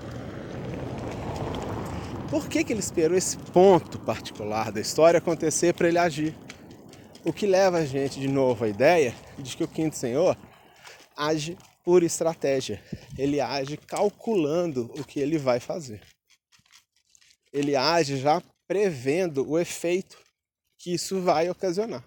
[2.30, 6.34] Por que, que ele esperou esse ponto particular da história acontecer para ele agir?
[7.24, 10.36] O que leva a gente de novo à ideia de que o quinto senhor
[11.16, 12.82] age por estratégia.
[13.18, 16.00] Ele age calculando o que ele vai fazer.
[17.52, 20.18] Ele age já prevendo o efeito
[20.78, 22.04] que isso vai ocasionar.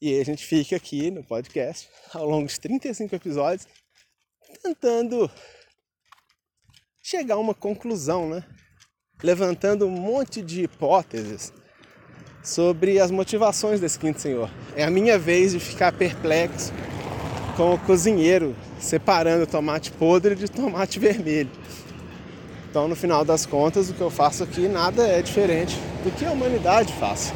[0.00, 3.68] E aí a gente fica aqui no podcast, ao longo de 35 episódios,
[4.62, 5.30] tentando
[7.02, 8.42] chegar a uma conclusão, né?
[9.22, 11.52] Levantando um monte de hipóteses
[12.42, 14.50] sobre as motivações desse quinto senhor.
[14.74, 16.72] É a minha vez de ficar perplexo
[17.56, 21.50] com o cozinheiro separando tomate podre de tomate vermelho.
[22.70, 26.24] Então, no final das contas, o que eu faço aqui nada é diferente do que
[26.24, 27.32] a humanidade faz,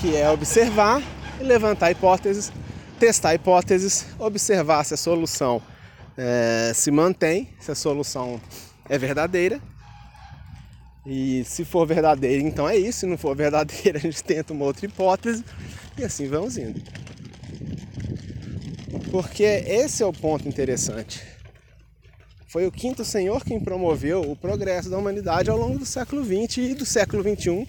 [0.00, 1.00] que é observar
[1.40, 2.50] e levantar hipóteses,
[2.98, 5.62] testar hipóteses, observar se a solução
[6.16, 8.40] é, se mantém, se a solução
[8.88, 9.60] é verdadeira.
[11.06, 13.00] E se for verdadeira, então é isso.
[13.00, 15.44] Se não for verdadeira, a gente tenta uma outra hipótese
[15.96, 16.82] e assim vamos indo.
[19.12, 21.37] Porque esse é o ponto interessante.
[22.48, 26.56] Foi o quinto senhor quem promoveu o progresso da humanidade ao longo do século XX
[26.56, 27.68] e do século XXI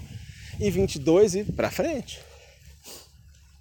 [0.58, 2.22] e 22 e para frente.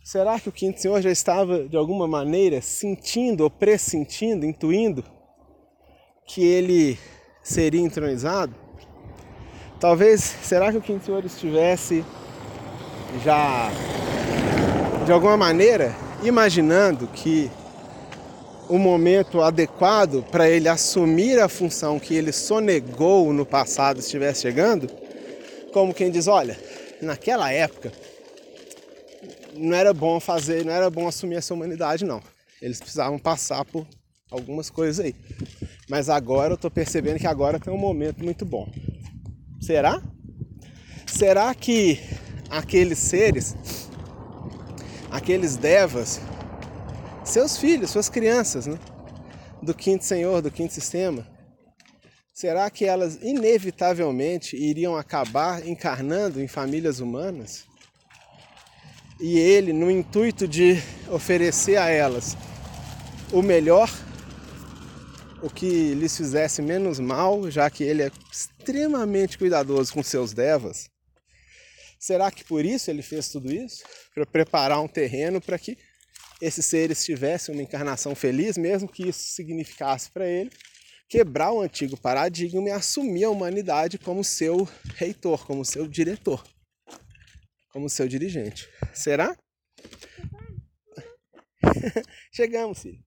[0.05, 5.05] Será que o quinto senhor já estava de alguma maneira sentindo ou pressentindo, intuindo
[6.25, 6.97] que ele
[7.43, 8.55] seria entronizado?
[9.81, 12.05] Talvez, será que o quinto senhor estivesse
[13.25, 13.73] já
[15.05, 17.51] de alguma maneira imaginando que
[18.69, 24.89] o momento adequado para ele assumir a função que ele sonegou no passado estivesse chegando,
[25.73, 26.59] como quem diz, olha,
[27.01, 27.93] naquela época
[29.57, 32.23] não era bom fazer, não era bom assumir essa humanidade não.
[32.61, 33.87] Eles precisavam passar por
[34.31, 35.15] algumas coisas aí.
[35.89, 38.71] Mas agora eu estou percebendo que agora tem um momento muito bom.
[39.61, 40.03] Será?
[41.07, 42.01] Será que
[42.51, 43.57] aqueles seres,
[45.11, 46.21] aqueles devas,
[47.29, 48.79] seus filhos, suas crianças, né?
[49.63, 51.27] do quinto senhor, do quinto sistema,
[52.33, 57.67] será que elas inevitavelmente iriam acabar encarnando em famílias humanas?
[59.21, 60.81] E ele, no intuito de
[61.11, 62.37] oferecer a elas
[63.33, 63.91] o melhor,
[65.43, 70.89] o que lhes fizesse menos mal, já que ele é extremamente cuidadoso com seus devas,
[71.99, 73.83] será que por isso ele fez tudo isso?
[74.15, 75.77] Para preparar um terreno para que
[76.41, 80.51] esses seres tivessem uma encarnação feliz, mesmo que isso significasse para ele
[81.09, 86.45] quebrar o antigo paradigma e assumir a humanidade como seu reitor, como seu diretor,
[87.73, 88.69] como seu dirigente.
[88.95, 89.37] Será?
[92.33, 93.03] Chegamos, filho.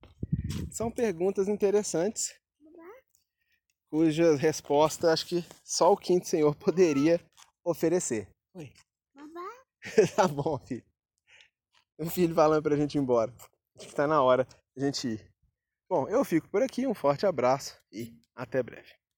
[0.72, 2.34] São perguntas interessantes,
[3.90, 7.22] cuja resposta acho que só o quinto senhor poderia
[7.64, 8.28] oferecer.
[8.56, 8.72] Oi.
[10.16, 10.91] tá bom, filho
[12.02, 13.32] um filho falando pra gente ir embora.
[13.78, 15.32] Acho que tá na hora a gente ir.
[15.88, 19.01] Bom, eu fico por aqui, um forte abraço e até breve.